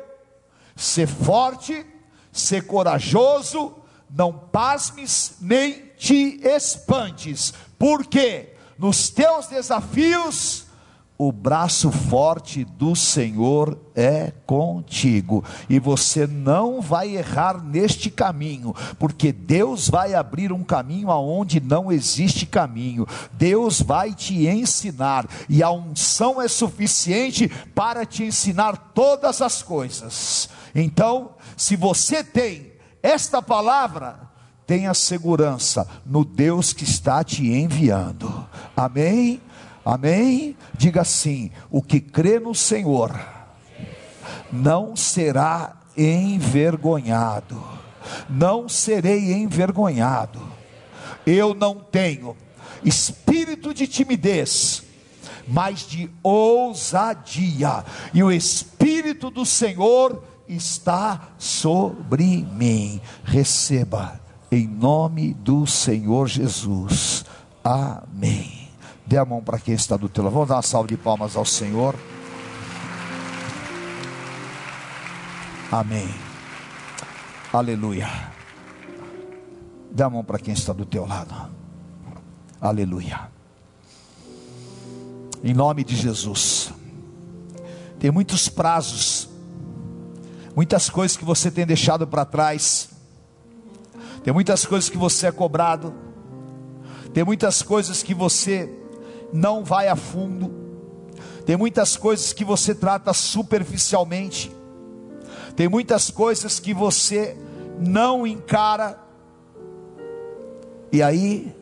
ser 0.76 1.06
forte 1.06 1.86
ser 2.38 2.66
corajoso, 2.66 3.74
não 4.10 4.32
pasmes 4.32 5.36
nem 5.40 5.84
te 5.96 6.40
espantes, 6.44 7.52
porque 7.78 8.50
nos 8.78 9.08
teus 9.08 9.46
desafios 9.46 10.68
o 11.20 11.32
braço 11.32 11.90
forte 11.90 12.64
do 12.64 12.94
Senhor 12.94 13.76
é 13.92 14.32
contigo, 14.46 15.44
e 15.68 15.80
você 15.80 16.28
não 16.28 16.80
vai 16.80 17.16
errar 17.16 17.60
neste 17.60 18.08
caminho, 18.08 18.72
porque 19.00 19.32
Deus 19.32 19.88
vai 19.90 20.14
abrir 20.14 20.52
um 20.52 20.62
caminho 20.62 21.10
aonde 21.10 21.58
não 21.58 21.90
existe 21.90 22.46
caminho, 22.46 23.04
Deus 23.32 23.82
vai 23.82 24.14
te 24.14 24.46
ensinar, 24.46 25.28
e 25.48 25.60
a 25.60 25.72
unção 25.72 26.40
é 26.40 26.46
suficiente 26.46 27.48
para 27.74 28.06
te 28.06 28.22
ensinar 28.22 28.92
todas 28.94 29.42
as 29.42 29.60
coisas. 29.60 30.48
Então, 30.72 31.32
se 31.56 31.74
você 31.74 32.22
tem 32.22 32.67
esta 33.02 33.40
palavra, 33.40 34.20
tenha 34.66 34.92
segurança 34.92 35.86
no 36.04 36.24
Deus 36.24 36.72
que 36.72 36.84
está 36.84 37.24
te 37.24 37.46
enviando. 37.46 38.46
Amém? 38.76 39.40
Amém? 39.84 40.56
Diga 40.76 41.00
assim: 41.00 41.50
o 41.70 41.80
que 41.82 42.00
crê 42.00 42.38
no 42.38 42.54
Senhor 42.54 43.18
não 44.52 44.94
será 44.94 45.76
envergonhado. 45.96 47.62
Não 48.28 48.68
serei 48.68 49.32
envergonhado. 49.32 50.40
Eu 51.26 51.54
não 51.54 51.76
tenho 51.76 52.36
espírito 52.84 53.74
de 53.74 53.86
timidez, 53.86 54.82
mas 55.46 55.80
de 55.80 56.10
ousadia. 56.22 57.84
E 58.14 58.22
o 58.22 58.32
espírito 58.32 59.30
do 59.30 59.44
Senhor 59.44 60.22
está 60.48 61.28
sobre 61.38 62.46
mim. 62.52 63.00
Receba 63.24 64.20
em 64.50 64.66
nome 64.66 65.34
do 65.34 65.66
Senhor 65.66 66.26
Jesus. 66.26 67.24
Amém. 67.62 68.68
Dê 69.06 69.16
a 69.16 69.24
mão 69.24 69.42
para 69.42 69.58
quem 69.58 69.74
está 69.74 69.96
do 69.96 70.08
teu 70.08 70.24
lado. 70.24 70.32
Vamos 70.32 70.48
dar 70.48 70.56
uma 70.56 70.62
salva 70.62 70.88
de 70.88 70.96
palmas 70.96 71.36
ao 71.36 71.44
Senhor. 71.44 71.94
Amém. 75.70 76.08
Aleluia. 77.52 78.08
Dê 79.90 80.02
a 80.02 80.10
mão 80.10 80.24
para 80.24 80.38
quem 80.38 80.54
está 80.54 80.72
do 80.72 80.84
teu 80.84 81.06
lado. 81.06 81.34
Aleluia. 82.60 83.30
Em 85.42 85.54
nome 85.54 85.84
de 85.84 85.94
Jesus. 85.94 86.72
Tem 87.98 88.10
muitos 88.10 88.48
prazos 88.48 89.27
muitas 90.58 90.90
coisas 90.90 91.16
que 91.16 91.24
você 91.24 91.52
tem 91.52 91.64
deixado 91.64 92.04
para 92.04 92.24
trás, 92.24 92.90
tem 94.24 94.34
muitas 94.34 94.66
coisas 94.66 94.90
que 94.90 94.98
você 94.98 95.28
é 95.28 95.30
cobrado, 95.30 95.94
tem 97.14 97.22
muitas 97.22 97.62
coisas 97.62 98.02
que 98.02 98.12
você 98.12 98.68
não 99.32 99.62
vai 99.62 99.86
a 99.86 99.94
fundo, 99.94 100.52
tem 101.46 101.56
muitas 101.56 101.96
coisas 101.96 102.32
que 102.32 102.44
você 102.44 102.74
trata 102.74 103.12
superficialmente, 103.12 104.52
tem 105.54 105.68
muitas 105.68 106.10
coisas 106.10 106.58
que 106.58 106.74
você 106.74 107.36
não 107.78 108.26
encara, 108.26 108.98
e 110.90 111.00
aí 111.00 111.54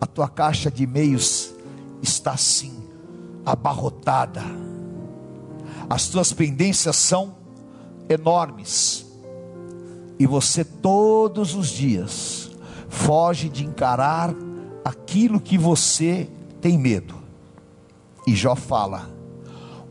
a 0.00 0.06
tua 0.06 0.28
caixa 0.28 0.68
de 0.68 0.82
e-mails 0.82 1.54
está 2.02 2.32
assim, 2.32 2.76
abarrotada, 3.46 4.42
as 5.88 6.08
tuas 6.08 6.32
pendências 6.32 6.96
são 6.96 7.43
enormes, 8.08 9.06
e 10.18 10.26
você 10.26 10.64
todos 10.64 11.54
os 11.54 11.68
dias 11.68 12.50
foge 12.88 13.48
de 13.48 13.64
encarar 13.64 14.34
aquilo 14.84 15.40
que 15.40 15.58
você 15.58 16.28
tem 16.60 16.78
medo. 16.78 17.16
E 18.26 18.34
Jó 18.34 18.54
fala: 18.54 19.10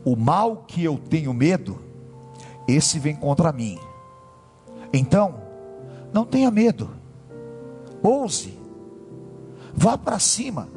o 0.04 0.16
mal 0.16 0.64
que 0.66 0.82
eu 0.82 0.98
tenho 0.98 1.32
medo, 1.32 1.78
esse 2.66 2.98
vem 2.98 3.14
contra 3.14 3.52
mim. 3.52 3.78
Então, 4.92 5.34
não 6.12 6.24
tenha 6.24 6.50
medo, 6.50 6.88
ouse, 8.02 8.64
Vá 9.76 9.98
para 9.98 10.18
cima. 10.18 10.68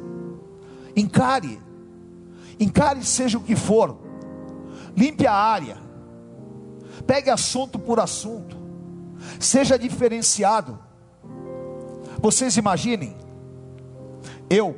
Encare. 0.96 1.60
Encare 2.58 3.04
seja 3.04 3.38
o 3.38 3.42
que 3.42 3.54
for. 3.54 3.96
Limpe 4.96 5.26
a 5.26 5.32
área. 5.32 5.78
Pegue 7.06 7.30
assunto 7.30 7.78
por 7.78 8.00
assunto. 8.00 8.56
Seja 9.38 9.78
diferenciado. 9.78 10.78
Vocês 12.20 12.56
imaginem, 12.56 13.16
eu, 14.50 14.76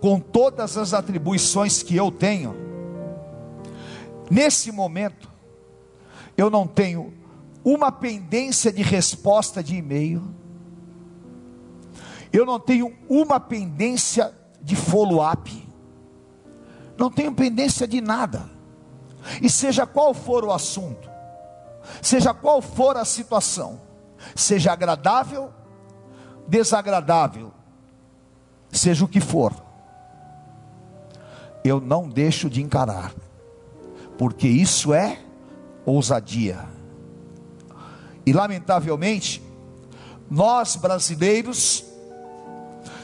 com 0.00 0.20
todas 0.20 0.76
as 0.76 0.92
atribuições 0.92 1.82
que 1.82 1.96
eu 1.96 2.10
tenho, 2.10 2.54
nesse 4.30 4.70
momento, 4.70 5.28
eu 6.36 6.50
não 6.50 6.66
tenho 6.66 7.12
uma 7.64 7.92
pendência 7.92 8.72
de 8.72 8.82
resposta 8.82 9.62
de 9.62 9.76
e-mail, 9.76 10.22
eu 12.32 12.46
não 12.46 12.58
tenho 12.58 12.94
uma 13.08 13.40
pendência 13.40 14.32
de 14.62 14.76
follow-up, 14.76 15.68
não 16.96 17.10
tenho 17.10 17.34
pendência 17.34 17.86
de 17.86 18.00
nada, 18.00 18.50
e 19.42 19.50
seja 19.50 19.86
qual 19.86 20.14
for 20.14 20.44
o 20.44 20.52
assunto, 20.52 21.09
seja 22.02 22.32
qual 22.34 22.60
for 22.60 22.96
a 22.96 23.04
situação, 23.04 23.80
seja 24.34 24.72
agradável, 24.72 25.52
desagradável, 26.46 27.52
seja 28.70 29.04
o 29.04 29.08
que 29.08 29.20
for, 29.20 29.54
eu 31.64 31.80
não 31.80 32.08
deixo 32.08 32.48
de 32.48 32.62
encarar, 32.62 33.14
porque 34.16 34.48
isso 34.48 34.94
é 34.94 35.18
ousadia. 35.84 36.66
E 38.24 38.32
lamentavelmente, 38.32 39.42
nós 40.30 40.76
brasileiros 40.76 41.84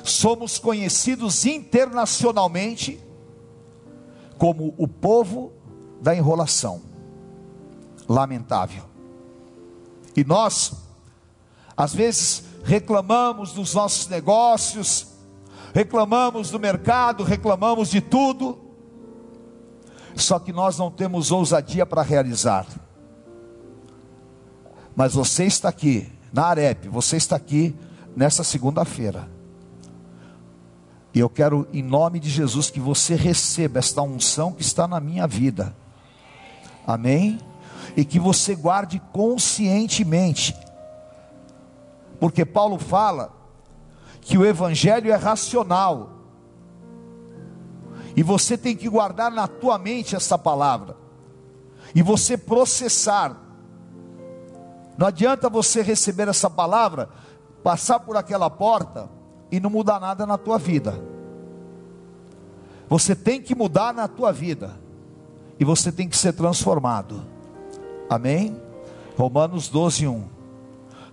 somos 0.05 0.59
conhecidos 0.59 1.45
internacionalmente 1.45 3.01
como 4.39 4.75
o 4.77 4.87
povo 4.87 5.53
da 6.01 6.15
enrolação. 6.15 6.83
Lamentável. 8.09 8.85
E 10.17 10.25
nós, 10.25 10.73
às 11.77 11.95
vezes, 11.95 12.45
reclamamos 12.65 13.53
dos 13.53 13.75
nossos 13.75 14.09
negócios, 14.09 15.09
reclamamos 15.75 16.51
do 16.51 16.59
mercado, 16.59 17.23
reclamamos 17.23 17.91
de 17.91 18.01
tudo, 18.01 18.59
só 20.17 20.39
que 20.39 20.53
nós 20.53 20.79
não 20.79 20.91
temos 20.91 21.31
ousadia 21.31 21.85
para 21.85 22.03
realizar. 22.03 22.67
Mas 24.95 25.13
você 25.13 25.45
está 25.45 25.69
aqui, 25.69 26.11
na 26.33 26.47
Arep, 26.47 26.89
você 26.89 27.17
está 27.17 27.37
aqui 27.37 27.77
nessa 28.17 28.43
segunda-feira. 28.43 29.29
E 31.13 31.19
eu 31.19 31.29
quero, 31.29 31.69
em 31.73 31.83
nome 31.83 32.19
de 32.19 32.31
Jesus, 32.31 32.71
que 32.71 32.81
você 32.81 33.15
receba 33.15 33.79
esta 33.79 34.01
unção 34.03 34.53
que 34.53 34.63
está 34.63 34.89
na 34.89 34.99
minha 35.01 35.27
vida. 35.27 35.77
Amém? 36.87 37.39
E 37.95 38.05
que 38.05 38.19
você 38.19 38.55
guarde 38.55 39.01
conscientemente. 39.13 40.57
Porque 42.19 42.45
Paulo 42.45 42.79
fala 42.79 43.33
que 44.21 44.39
o 44.39 44.45
Evangelho 44.45 45.13
é 45.13 45.17
racional. 45.17 46.11
E 48.17 48.23
você 48.23 48.57
tem 48.57 48.75
que 48.75 48.89
guardar 48.89 49.31
na 49.31 49.47
tua 49.47 49.79
mente 49.79 50.17
essa 50.17 50.39
palavra. 50.39 50.97
E 51.95 52.03
você 52.03 52.37
processar. 52.37 53.37
Não 54.97 55.07
adianta 55.07 55.51
você 55.51 55.83
receber 55.83 56.27
essa 56.27 56.49
palavra, 56.49 57.11
passar 57.63 58.01
por 58.01 58.17
aquela 58.17 58.49
porta 58.49 59.11
e 59.53 59.61
não 59.61 59.69
mudar 59.69 60.01
nada 60.01 60.27
na 60.27 60.39
tua 60.39 60.59
vida. 60.59 60.99
Você 62.89 63.15
tem 63.15 63.43
que 63.43 63.55
mudar 63.55 63.93
na 63.93 64.09
tua 64.09 64.33
vida. 64.33 64.79
E 65.59 65.65
você 65.65 65.93
tem 65.93 66.09
que 66.09 66.17
ser 66.17 66.33
transformado. 66.33 67.36
Amém? 68.09 68.57
Romanos 69.17 69.69
12, 69.69 70.07
1. 70.07 70.25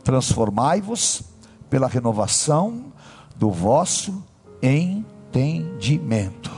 Transformai-vos 0.03 1.23
pela 1.69 1.87
renovação 1.87 2.91
do 3.35 3.49
vosso 3.49 4.23
entendimento. 4.61 6.51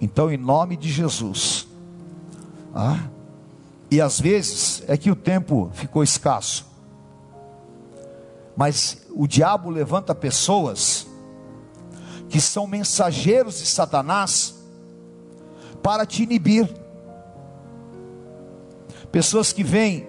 Então, 0.00 0.30
em 0.30 0.36
nome 0.36 0.76
de 0.76 0.90
Jesus. 0.90 1.66
Ah, 2.74 3.08
e 3.90 4.00
às 4.00 4.20
vezes 4.20 4.82
é 4.86 4.96
que 4.96 5.10
o 5.10 5.16
tempo 5.16 5.70
ficou 5.74 6.02
escasso. 6.02 6.66
Mas 8.56 9.06
o 9.10 9.26
diabo 9.26 9.70
levanta 9.70 10.14
pessoas 10.14 11.06
que 12.28 12.40
são 12.40 12.66
mensageiros 12.66 13.58
de 13.58 13.66
Satanás 13.66 14.54
para 15.82 16.04
te 16.04 16.22
inibir. 16.22 16.68
Pessoas 19.10 19.52
que 19.52 19.62
vêm 19.62 20.06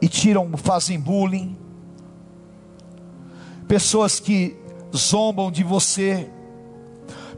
e 0.00 0.08
tiram, 0.08 0.50
fazem 0.56 0.98
bullying. 0.98 1.56
Pessoas 3.66 4.20
que 4.20 4.56
zombam 4.96 5.50
de 5.50 5.62
você. 5.62 6.30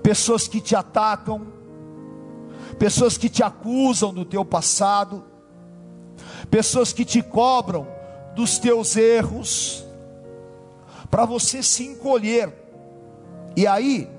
Pessoas 0.02 0.48
que 0.48 0.60
te 0.60 0.74
atacam 0.74 1.62
pessoas 2.82 3.16
que 3.16 3.28
te 3.28 3.44
acusam 3.44 4.12
do 4.12 4.24
teu 4.24 4.44
passado, 4.44 5.24
pessoas 6.50 6.92
que 6.92 7.04
te 7.04 7.22
cobram 7.22 7.86
dos 8.34 8.58
teus 8.58 8.96
erros, 8.96 9.84
para 11.10 11.24
você 11.24 11.62
se 11.62 11.84
encolher. 11.84 12.52
E 13.56 13.66
aí, 13.66 14.10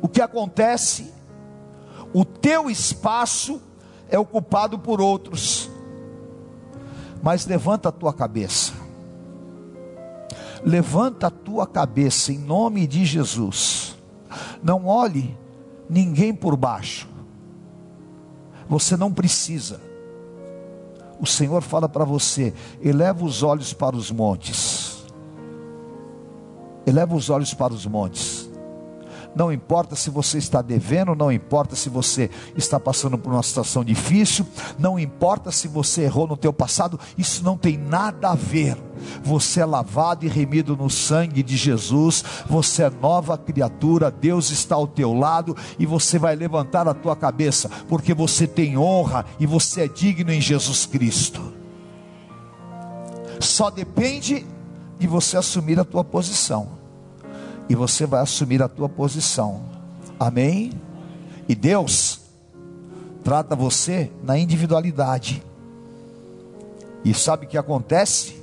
o 0.00 0.08
que 0.08 0.22
acontece? 0.22 1.12
O 2.14 2.24
teu 2.24 2.70
espaço 2.70 3.60
é 4.08 4.18
ocupado 4.18 4.78
por 4.78 5.00
outros. 5.00 5.70
Mas 7.22 7.46
levanta 7.46 7.88
a 7.88 7.92
tua 7.92 8.12
cabeça. 8.12 8.72
Levanta 10.64 11.28
a 11.28 11.30
tua 11.30 11.66
cabeça 11.66 12.32
em 12.32 12.38
nome 12.38 12.86
de 12.86 13.04
Jesus. 13.04 13.96
Não 14.62 14.86
olhe 14.86 15.36
ninguém 15.88 16.34
por 16.34 16.56
baixo. 16.56 17.08
Você 18.68 18.96
não 18.96 19.12
precisa. 19.12 19.80
O 21.20 21.26
Senhor 21.26 21.62
fala 21.62 21.88
para 21.88 22.04
você: 22.04 22.52
eleva 22.80 23.24
os 23.24 23.42
olhos 23.42 23.72
para 23.72 23.96
os 23.96 24.10
montes. 24.10 25.04
Eleva 26.86 27.14
os 27.14 27.30
olhos 27.30 27.54
para 27.54 27.72
os 27.72 27.86
montes. 27.86 28.45
Não 29.36 29.52
importa 29.52 29.94
se 29.94 30.08
você 30.08 30.38
está 30.38 30.62
devendo, 30.62 31.14
não 31.14 31.30
importa 31.30 31.76
se 31.76 31.90
você 31.90 32.30
está 32.56 32.80
passando 32.80 33.18
por 33.18 33.30
uma 33.30 33.42
situação 33.42 33.84
difícil, 33.84 34.46
não 34.78 34.98
importa 34.98 35.52
se 35.52 35.68
você 35.68 36.04
errou 36.04 36.26
no 36.26 36.38
teu 36.38 36.54
passado, 36.54 36.98
isso 37.18 37.44
não 37.44 37.54
tem 37.54 37.76
nada 37.76 38.30
a 38.30 38.34
ver. 38.34 38.78
Você 39.22 39.60
é 39.60 39.66
lavado 39.66 40.24
e 40.24 40.28
remido 40.28 40.74
no 40.74 40.88
sangue 40.88 41.42
de 41.42 41.54
Jesus, 41.54 42.24
você 42.48 42.84
é 42.84 42.90
nova 42.90 43.36
criatura, 43.36 44.10
Deus 44.10 44.50
está 44.50 44.74
ao 44.74 44.86
teu 44.86 45.12
lado 45.12 45.54
e 45.78 45.84
você 45.84 46.18
vai 46.18 46.34
levantar 46.34 46.88
a 46.88 46.94
tua 46.94 47.14
cabeça, 47.14 47.68
porque 47.90 48.14
você 48.14 48.46
tem 48.46 48.78
honra 48.78 49.26
e 49.38 49.44
você 49.44 49.82
é 49.82 49.88
digno 49.88 50.32
em 50.32 50.40
Jesus 50.40 50.86
Cristo. 50.86 51.52
Só 53.38 53.68
depende 53.68 54.46
de 54.98 55.06
você 55.06 55.36
assumir 55.36 55.78
a 55.78 55.84
tua 55.84 56.02
posição 56.02 56.75
e 57.68 57.74
você 57.74 58.06
vai 58.06 58.20
assumir 58.20 58.62
a 58.62 58.68
tua 58.68 58.88
posição. 58.88 59.64
Amém? 60.18 60.72
E 61.48 61.54
Deus 61.54 62.20
trata 63.22 63.56
você 63.56 64.10
na 64.22 64.38
individualidade. 64.38 65.42
E 67.04 67.12
sabe 67.14 67.46
o 67.46 67.48
que 67.48 67.58
acontece? 67.58 68.42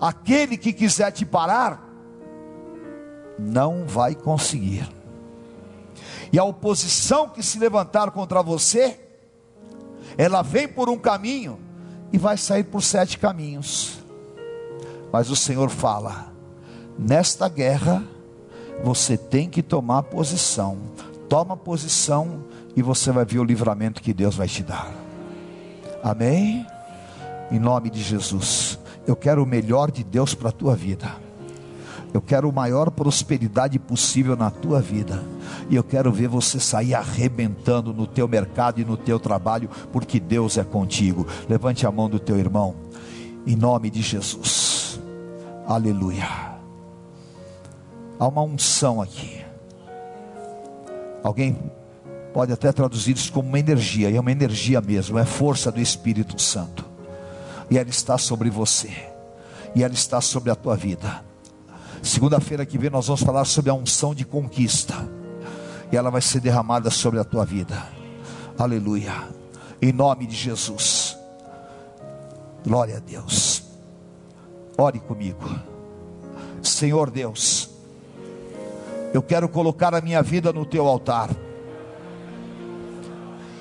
Aquele 0.00 0.56
que 0.56 0.72
quiser 0.72 1.10
te 1.10 1.26
parar, 1.26 1.84
não 3.38 3.84
vai 3.86 4.14
conseguir. 4.14 4.88
E 6.32 6.38
a 6.38 6.44
oposição 6.44 7.28
que 7.28 7.42
se 7.42 7.58
levantar 7.58 8.10
contra 8.10 8.42
você, 8.42 8.98
ela 10.16 10.42
vem 10.42 10.68
por 10.68 10.88
um 10.88 10.98
caminho 10.98 11.58
e 12.12 12.18
vai 12.18 12.36
sair 12.36 12.64
por 12.64 12.82
sete 12.82 13.18
caminhos. 13.18 13.98
Mas 15.12 15.30
o 15.30 15.36
Senhor 15.36 15.70
fala: 15.70 16.32
Nesta 16.98 17.48
guerra, 17.48 18.02
você 18.82 19.16
tem 19.16 19.48
que 19.48 19.62
tomar 19.62 20.02
posição. 20.04 20.78
Toma 21.28 21.56
posição 21.56 22.42
e 22.74 22.82
você 22.82 23.12
vai 23.12 23.24
ver 23.24 23.38
o 23.38 23.44
livramento 23.44 24.02
que 24.02 24.12
Deus 24.12 24.34
vai 24.34 24.48
te 24.48 24.62
dar. 24.62 24.92
Amém? 26.02 26.66
Em 27.50 27.58
nome 27.58 27.88
de 27.88 28.02
Jesus. 28.02 28.78
Eu 29.06 29.14
quero 29.14 29.42
o 29.42 29.46
melhor 29.46 29.90
de 29.90 30.02
Deus 30.02 30.34
para 30.34 30.48
a 30.48 30.52
tua 30.52 30.74
vida. 30.74 31.08
Eu 32.12 32.22
quero 32.22 32.48
a 32.48 32.52
maior 32.52 32.90
prosperidade 32.90 33.78
possível 33.78 34.36
na 34.36 34.50
tua 34.50 34.80
vida. 34.80 35.22
E 35.68 35.76
eu 35.76 35.84
quero 35.84 36.10
ver 36.10 36.28
você 36.28 36.58
sair 36.58 36.94
arrebentando 36.94 37.92
no 37.92 38.06
teu 38.06 38.26
mercado 38.26 38.80
e 38.80 38.84
no 38.84 38.96
teu 38.96 39.20
trabalho, 39.20 39.68
porque 39.92 40.18
Deus 40.18 40.56
é 40.56 40.64
contigo. 40.64 41.26
Levante 41.48 41.86
a 41.86 41.92
mão 41.92 42.08
do 42.08 42.18
teu 42.18 42.38
irmão. 42.38 42.74
Em 43.46 43.54
nome 43.54 43.90
de 43.90 44.02
Jesus. 44.02 44.98
Aleluia. 45.66 46.57
Há 48.18 48.26
uma 48.26 48.42
unção 48.42 49.00
aqui. 49.00 49.44
Alguém 51.22 51.56
pode 52.34 52.52
até 52.52 52.72
traduzir 52.72 53.16
isso 53.16 53.32
como 53.32 53.48
uma 53.48 53.58
energia, 53.58 54.10
e 54.10 54.16
é 54.16 54.20
uma 54.20 54.32
energia 54.32 54.80
mesmo, 54.80 55.18
é 55.18 55.24
força 55.24 55.70
do 55.70 55.80
Espírito 55.80 56.40
Santo. 56.40 56.84
E 57.70 57.78
ela 57.78 57.88
está 57.88 58.18
sobre 58.18 58.50
você, 58.50 58.90
e 59.74 59.84
ela 59.84 59.94
está 59.94 60.20
sobre 60.20 60.50
a 60.50 60.56
tua 60.56 60.76
vida. 60.76 61.24
Segunda-feira 62.02 62.66
que 62.66 62.78
vem 62.78 62.90
nós 62.90 63.06
vamos 63.06 63.22
falar 63.22 63.44
sobre 63.44 63.70
a 63.70 63.74
unção 63.74 64.14
de 64.14 64.24
conquista, 64.24 64.94
e 65.92 65.96
ela 65.96 66.10
vai 66.10 66.20
ser 66.20 66.40
derramada 66.40 66.90
sobre 66.90 67.20
a 67.20 67.24
tua 67.24 67.44
vida. 67.44 67.86
Aleluia, 68.58 69.12
em 69.80 69.92
nome 69.92 70.26
de 70.26 70.34
Jesus. 70.34 71.16
Glória 72.64 72.96
a 72.96 73.00
Deus. 73.00 73.62
Ore 74.76 74.98
comigo, 74.98 75.48
Senhor 76.62 77.10
Deus 77.10 77.67
eu 79.12 79.22
quero 79.22 79.48
colocar 79.48 79.94
a 79.94 80.00
minha 80.00 80.22
vida 80.22 80.52
no 80.52 80.64
teu 80.64 80.86
altar. 80.86 81.30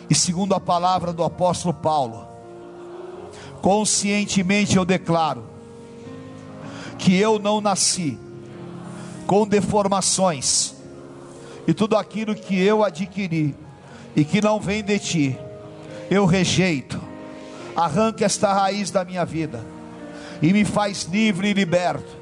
E 0.09 0.15
segundo 0.15 0.53
a 0.55 0.59
palavra 0.59 1.11
do 1.11 1.23
apóstolo 1.23 1.73
Paulo, 1.73 2.27
conscientemente 3.61 4.77
eu 4.77 4.85
declaro 4.85 5.43
que 6.97 7.15
eu 7.15 7.37
não 7.39 7.61
nasci 7.61 8.17
com 9.25 9.45
deformações, 9.45 10.73
e 11.67 11.73
tudo 11.73 11.97
aquilo 11.97 12.33
que 12.33 12.57
eu 12.57 12.81
adquiri 12.81 13.53
e 14.15 14.23
que 14.23 14.41
não 14.41 14.59
vem 14.59 14.81
de 14.81 14.97
ti, 14.97 15.39
eu 16.09 16.25
rejeito. 16.25 16.99
Arranca 17.75 18.25
esta 18.25 18.53
raiz 18.53 18.89
da 18.89 19.03
minha 19.03 19.25
vida 19.25 19.63
e 20.41 20.51
me 20.53 20.63
faz 20.63 21.03
livre 21.03 21.49
e 21.49 21.53
liberto 21.53 22.16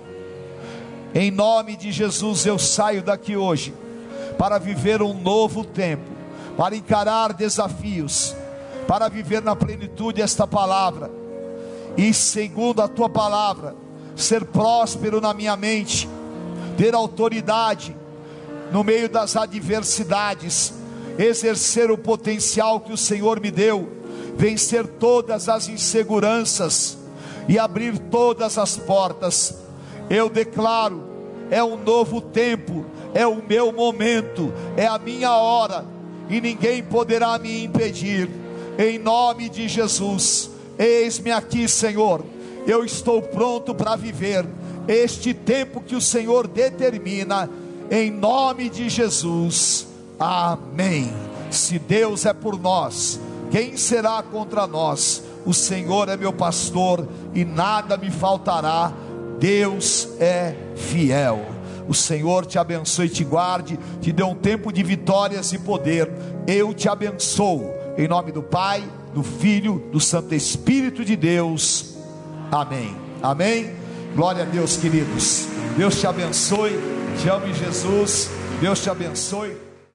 em 1.15 1.31
nome 1.31 1.77
de 1.77 1.93
Jesus, 1.93 2.45
eu 2.45 2.59
saio 2.59 3.01
daqui 3.01 3.37
hoje 3.37 3.73
para 4.37 4.57
viver 4.57 5.01
um 5.01 5.13
novo 5.13 5.63
tempo, 5.63 6.11
para 6.57 6.75
encarar 6.75 7.31
desafios, 7.31 8.35
para 8.85 9.07
viver 9.07 9.41
na 9.41 9.55
plenitude 9.55 10.21
esta 10.21 10.45
palavra, 10.45 11.09
e 11.95 12.13
segundo 12.13 12.81
a 12.81 12.87
tua 12.89 13.07
palavra, 13.07 13.73
ser 14.13 14.43
próspero 14.43 15.21
na 15.21 15.33
minha 15.33 15.55
mente, 15.55 16.09
ter 16.77 16.93
autoridade 16.93 17.95
no 18.69 18.83
meio 18.83 19.07
das 19.07 19.37
adversidades, 19.37 20.73
exercer 21.17 21.89
o 21.89 21.97
potencial 21.97 22.81
que 22.81 22.91
o 22.91 22.97
Senhor 22.97 23.39
me 23.39 23.51
deu, 23.51 23.89
vencer 24.35 24.85
todas 24.85 25.47
as 25.47 25.69
inseguranças 25.69 26.97
e 27.47 27.57
abrir 27.57 27.97
todas 27.97 28.57
as 28.57 28.75
portas 28.75 29.64
eu 30.09 30.29
declaro: 30.29 31.03
é 31.49 31.63
um 31.63 31.77
novo 31.77 32.21
tempo, 32.21 32.85
é 33.13 33.25
o 33.25 33.41
meu 33.47 33.71
momento, 33.71 34.53
é 34.75 34.85
a 34.85 34.97
minha 34.97 35.35
hora, 35.35 35.85
e 36.29 36.41
ninguém 36.41 36.83
poderá 36.83 37.37
me 37.37 37.63
impedir, 37.63 38.29
em 38.77 38.97
nome 38.97 39.49
de 39.49 39.67
Jesus. 39.67 40.49
Eis-me 40.77 41.31
aqui, 41.31 41.67
Senhor, 41.67 42.23
eu 42.67 42.83
estou 42.83 43.21
pronto 43.21 43.73
para 43.73 43.95
viver 43.95 44.45
este 44.87 45.33
tempo 45.33 45.81
que 45.81 45.95
o 45.95 46.01
Senhor 46.01 46.47
determina, 46.47 47.49
em 47.89 48.11
nome 48.11 48.69
de 48.69 48.89
Jesus. 48.89 49.87
Amém. 50.19 51.11
Se 51.49 51.79
Deus 51.79 52.25
é 52.25 52.33
por 52.33 52.59
nós, 52.59 53.19
quem 53.51 53.77
será 53.77 54.21
contra 54.23 54.67
nós? 54.67 55.23
O 55.45 55.53
Senhor 55.53 56.09
é 56.09 56.17
meu 56.17 56.33
pastor 56.33 57.07
e 57.33 57.45
nada 57.45 57.95
me 57.97 58.09
faltará 58.09 58.91
Deus 59.45 60.09
é 60.19 60.55
fiel. 60.75 61.45
O 61.87 61.93
Senhor 61.93 62.47
te 62.47 62.57
abençoe 62.57 63.05
e 63.05 63.09
te 63.09 63.23
guarde, 63.23 63.77
te 64.01 64.11
dê 64.11 64.23
um 64.23 64.33
tempo 64.33 64.73
de 64.73 64.81
vitórias 64.81 65.53
e 65.53 65.59
poder. 65.59 66.11
Eu 66.47 66.73
te 66.73 66.89
abençoo. 66.89 67.71
Em 67.95 68.07
nome 68.07 68.31
do 68.31 68.41
Pai, 68.41 68.83
do 69.13 69.21
Filho, 69.21 69.87
do 69.91 69.99
Santo 69.99 70.33
Espírito 70.33 71.05
de 71.05 71.15
Deus. 71.15 71.95
Amém. 72.51 72.97
Amém. 73.21 73.69
Glória 74.15 74.41
a 74.41 74.45
Deus, 74.47 74.77
queridos. 74.77 75.45
Deus 75.77 75.99
te 75.99 76.07
abençoe. 76.07 76.79
Te 77.21 77.29
amo, 77.29 77.53
Jesus. 77.53 78.31
Deus 78.59 78.81
te 78.81 78.89
abençoe. 78.89 79.64